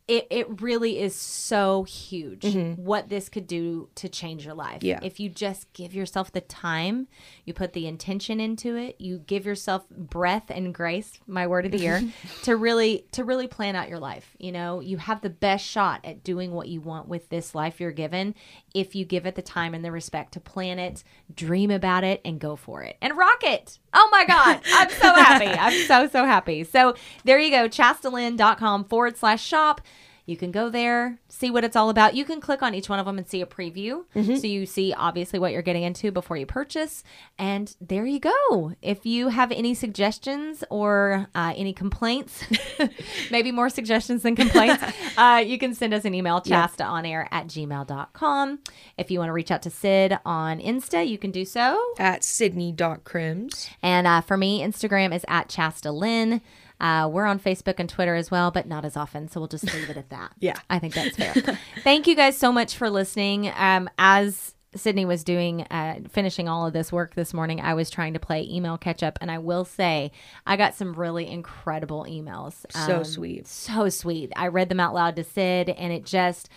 it, 0.08 0.26
it 0.30 0.62
really 0.62 1.00
is 1.00 1.14
so 1.14 1.84
huge. 1.84 2.46
What 2.78 3.10
this 3.10 3.28
could 3.28 3.46
do 3.46 3.90
to 3.96 4.08
change 4.08 4.46
your 4.46 4.54
life. 4.54 4.78
Mm-hmm. 4.78 4.86
Yeah. 4.86 5.00
If 5.04 5.20
you 5.20 5.28
just 5.28 5.72
give 5.74 5.94
yourself 5.94 6.32
the 6.32 6.40
time, 6.40 7.08
you 7.44 7.54
put 7.54 7.74
the 7.74 7.88
intention 7.88 8.40
into 8.40 8.78
it, 8.78 8.96
you 9.00 9.20
give 9.20 9.46
yourself 9.46 9.88
breath 9.90 10.50
and 10.50 10.74
grace, 10.74 11.20
my 11.28 11.46
word 11.46 11.66
of 11.66 11.74
the 11.74 11.80
year, 11.80 12.02
to 12.44 12.56
really 12.56 13.06
to 13.12 13.26
really 13.26 13.48
plan 13.48 13.76
out 13.76 13.90
your 13.90 14.00
life. 14.00 14.36
You 14.40 14.54
know, 14.54 14.80
you 14.80 14.96
have 14.96 15.20
the 15.22 15.30
best 15.30 15.66
shot 15.66 16.00
at 16.06 16.24
doing 16.24 16.54
what 16.54 16.70
you 16.70 16.80
want 16.80 17.10
with 17.10 17.28
this 17.28 17.54
life 17.54 17.82
you're 17.82 17.92
given 17.92 18.34
if 18.74 18.96
you 18.96 19.04
give 19.04 19.26
it 19.26 19.36
the 19.36 19.42
time 19.42 19.74
and 19.74 19.84
the 19.84 19.92
respect 19.92 20.34
to 20.34 20.40
plan 20.40 20.80
it, 20.80 21.04
dream 21.34 21.70
about 21.70 22.06
it, 22.06 22.22
and 22.24 22.40
go 22.40 22.56
for 22.56 22.82
it. 22.84 22.96
And 23.02 23.18
rock 23.18 23.44
it. 23.44 23.80
Oh 24.00 24.10
my 24.12 24.26
God. 24.26 24.62
I'm 24.74 24.90
so 24.92 25.12
happy. 25.12 25.48
I'm 25.60 25.88
so, 25.88 26.08
so 26.08 26.24
happy. 26.24 26.64
So 26.64 26.94
there 27.24 27.40
you 27.40 27.50
go, 27.50 27.68
chastalynn.com 27.68 28.86
forward 28.86 29.18
slash 29.18 29.44
shop. 29.44 29.82
You 30.28 30.36
can 30.36 30.52
go 30.52 30.70
there, 30.70 31.20
see 31.30 31.50
what 31.50 31.64
it's 31.64 31.78
all 31.78 31.90
about. 31.90 32.14
You 32.14 32.26
can 32.26 32.42
click 32.42 32.62
on 32.62 32.76
each 32.76 32.90
one 32.90 33.00
of 33.00 33.06
them 33.06 33.18
and 33.18 33.26
see 33.26 33.42
a 33.42 33.46
preview. 33.46 34.04
So 34.42 34.46
you 34.46 34.66
see 34.66 34.94
obviously 34.94 35.40
what 35.40 35.54
you're 35.54 35.62
getting 35.62 35.84
into 35.84 36.12
before 36.12 36.36
you 36.36 36.46
purchase. 36.46 37.02
And 37.40 37.74
there 37.80 38.06
you 38.06 38.20
go. 38.20 38.74
If 38.82 39.06
you 39.06 39.30
have 39.30 39.54
any 39.54 39.74
suggestions 39.74 40.66
or 40.70 41.28
uh, 41.34 41.54
any 41.56 41.72
complaints, 41.72 42.44
maybe 43.32 43.54
more 43.54 43.70
suggestions 43.70 44.24
than 44.24 44.36
complaints, 44.36 44.84
uh, 45.18 45.42
you 45.46 45.58
can 45.58 45.74
send 45.74 45.94
us 45.94 46.04
an 46.04 46.14
email, 46.14 46.42
chastaonair 46.42 47.28
at 47.32 47.48
gmail.com. 47.48 48.60
If 48.98 49.10
you 49.10 49.20
want 49.20 49.30
to 49.30 49.34
reach 49.34 49.50
out 49.50 49.62
to 49.62 49.70
Sid 49.70 50.20
on 50.26 50.60
Insta, 50.60 51.08
you 51.08 51.18
can 51.18 51.32
do 51.32 51.46
so. 51.46 51.82
At 51.98 52.26
Sydney.crims. 52.26 53.70
And 53.82 54.06
uh, 54.06 54.20
for 54.20 54.36
me, 54.36 54.62
Instagram 54.62 55.16
is 55.16 55.24
at 55.30 55.48
Chasta 55.48 55.92
Lynn. 55.92 56.42
Uh, 56.80 57.10
we're 57.12 57.26
on 57.26 57.40
Facebook 57.40 57.76
and 57.80 57.90
Twitter 57.90 58.16
as 58.16 58.30
well, 58.30 58.52
but 58.52 58.68
not 58.68 58.86
as 58.86 58.96
often. 58.98 59.28
So 59.28 59.40
we'll 59.40 59.48
just 59.48 59.72
leave 59.74 59.90
it 59.90 59.98
at 59.98 60.10
that. 60.10 60.34
Yeah. 60.40 60.56
I 60.70 60.80
think 60.80 60.94
that's 60.94 61.18
fair. 61.18 61.34
Thank 61.84 62.08
you 62.08 62.16
guys 62.16 62.38
so 62.38 62.52
much 62.52 62.76
for 62.76 62.90
listening. 62.90 63.52
Um, 63.56 63.90
as 63.98 64.54
Sydney 64.76 65.06
was 65.06 65.24
doing, 65.24 65.62
uh, 65.64 66.02
finishing 66.10 66.48
all 66.48 66.68
of 66.68 66.74
this 66.74 66.92
work 66.92 67.16
this 67.16 67.34
morning, 67.34 67.60
I 67.62 67.74
was 67.74 67.90
trying 67.90 68.14
to 68.14 68.20
play 68.20 68.44
email 68.48 68.78
catch 68.78 69.02
up. 69.02 69.18
And 69.22 69.32
I 69.32 69.40
will 69.40 69.66
say, 69.66 70.12
I 70.46 70.56
got 70.58 70.76
some 70.76 70.94
really 70.94 71.28
incredible 71.28 72.06
emails. 72.08 72.66
So 72.70 72.98
Um, 72.98 73.04
sweet. 73.04 73.48
so 73.48 73.90
sweet. 73.90 74.32
I 74.36 74.48
read 74.48 74.70
them 74.70 74.80
out 74.80 74.94
loud 74.94 75.16
to 75.16 75.24
Sid, 75.24 75.70
and 75.70 75.92
it 75.92 76.06
just 76.06 76.50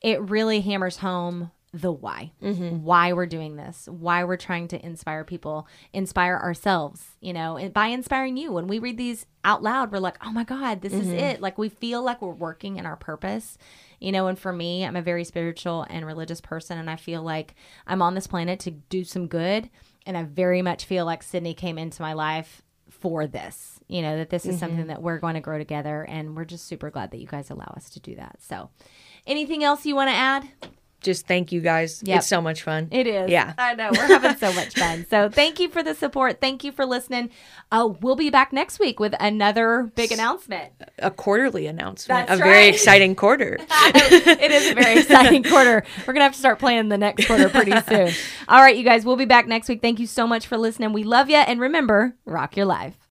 it 0.00 0.20
really 0.22 0.60
hammers 0.60 0.98
home 0.98 1.50
the 1.72 1.92
why, 1.92 2.32
mm-hmm. 2.42 2.82
why 2.82 3.12
we're 3.12 3.26
doing 3.26 3.56
this, 3.56 3.88
why 3.90 4.24
we're 4.24 4.38
trying 4.38 4.68
to 4.68 4.84
inspire 4.84 5.22
people, 5.22 5.68
inspire 5.92 6.36
ourselves. 6.36 7.16
You 7.20 7.32
know, 7.32 7.56
and 7.56 7.74
by 7.74 7.88
inspiring 7.88 8.36
you, 8.36 8.52
when 8.52 8.66
we 8.68 8.78
read 8.78 8.96
these 8.96 9.26
out 9.44 9.62
loud, 9.62 9.92
we're 9.92 9.98
like, 9.98 10.16
oh 10.24 10.32
my 10.32 10.44
god, 10.44 10.80
this 10.80 10.94
is 10.94 11.08
mm-hmm. 11.08 11.18
it. 11.18 11.40
Like 11.40 11.58
we 11.58 11.68
feel 11.68 12.02
like 12.02 12.22
we're 12.22 12.30
working 12.30 12.76
in 12.76 12.86
our 12.86 12.96
purpose. 12.96 13.58
You 14.00 14.12
know, 14.12 14.28
and 14.28 14.38
for 14.38 14.52
me, 14.52 14.84
I'm 14.84 14.96
a 14.96 15.02
very 15.02 15.24
spiritual 15.24 15.84
and 15.90 16.06
religious 16.06 16.40
person, 16.40 16.78
and 16.78 16.88
I 16.88 16.96
feel 16.96 17.22
like 17.22 17.54
I'm 17.86 18.00
on 18.00 18.14
this 18.14 18.26
planet 18.26 18.60
to 18.60 18.70
do 18.70 19.04
some 19.04 19.26
good. 19.26 19.68
And 20.06 20.16
I 20.16 20.22
very 20.22 20.62
much 20.62 20.86
feel 20.86 21.04
like 21.04 21.22
Sydney 21.22 21.52
came 21.52 21.76
into 21.76 22.00
my 22.00 22.14
life 22.14 22.62
for 22.88 23.26
this. 23.26 23.78
You 23.88 24.02
know, 24.02 24.16
that 24.18 24.30
this 24.30 24.46
is 24.46 24.58
something 24.58 24.80
mm-hmm. 24.80 24.88
that 24.88 25.02
we're 25.02 25.18
going 25.18 25.34
to 25.34 25.40
grow 25.40 25.58
together. 25.58 26.02
And 26.02 26.36
we're 26.36 26.44
just 26.44 26.66
super 26.66 26.90
glad 26.90 27.10
that 27.10 27.18
you 27.18 27.26
guys 27.26 27.50
allow 27.50 27.72
us 27.76 27.90
to 27.90 28.00
do 28.00 28.14
that. 28.16 28.36
So, 28.40 28.70
anything 29.26 29.64
else 29.64 29.84
you 29.84 29.94
want 29.94 30.08
to 30.08 30.14
add? 30.14 30.48
Just 31.00 31.26
thank 31.28 31.52
you 31.52 31.60
guys. 31.60 32.02
Yep. 32.04 32.18
It's 32.18 32.26
so 32.26 32.40
much 32.40 32.62
fun. 32.62 32.88
It 32.90 33.06
is. 33.06 33.30
Yeah. 33.30 33.54
I 33.56 33.74
know. 33.74 33.90
We're 33.92 34.06
having 34.06 34.36
so 34.36 34.52
much 34.52 34.74
fun. 34.78 35.06
So, 35.08 35.28
thank 35.28 35.60
you 35.60 35.68
for 35.68 35.82
the 35.82 35.94
support. 35.94 36.40
Thank 36.40 36.64
you 36.64 36.72
for 36.72 36.84
listening. 36.84 37.30
Uh, 37.70 37.90
we'll 38.00 38.16
be 38.16 38.30
back 38.30 38.52
next 38.52 38.80
week 38.80 38.98
with 38.98 39.14
another 39.20 39.92
big 39.94 40.10
announcement. 40.10 40.72
A 40.98 41.10
quarterly 41.10 41.66
announcement. 41.66 42.26
That's 42.26 42.40
a 42.40 42.42
very 42.42 42.66
exciting 42.66 43.14
quarter. 43.14 43.58
it 43.60 44.50
is 44.50 44.70
a 44.70 44.74
very 44.74 45.00
exciting 45.00 45.44
quarter. 45.44 45.84
We're 46.00 46.14
going 46.14 46.16
to 46.16 46.22
have 46.24 46.32
to 46.32 46.38
start 46.38 46.58
planning 46.58 46.88
the 46.88 46.98
next 46.98 47.26
quarter 47.26 47.48
pretty 47.48 47.78
soon. 47.88 48.10
All 48.48 48.60
right, 48.60 48.76
you 48.76 48.84
guys, 48.84 49.04
we'll 49.04 49.16
be 49.16 49.24
back 49.24 49.46
next 49.46 49.68
week. 49.68 49.80
Thank 49.80 50.00
you 50.00 50.06
so 50.08 50.26
much 50.26 50.46
for 50.48 50.58
listening. 50.58 50.92
We 50.92 51.04
love 51.04 51.30
you. 51.30 51.36
And 51.36 51.60
remember, 51.60 52.16
rock 52.24 52.56
your 52.56 52.66
life. 52.66 52.98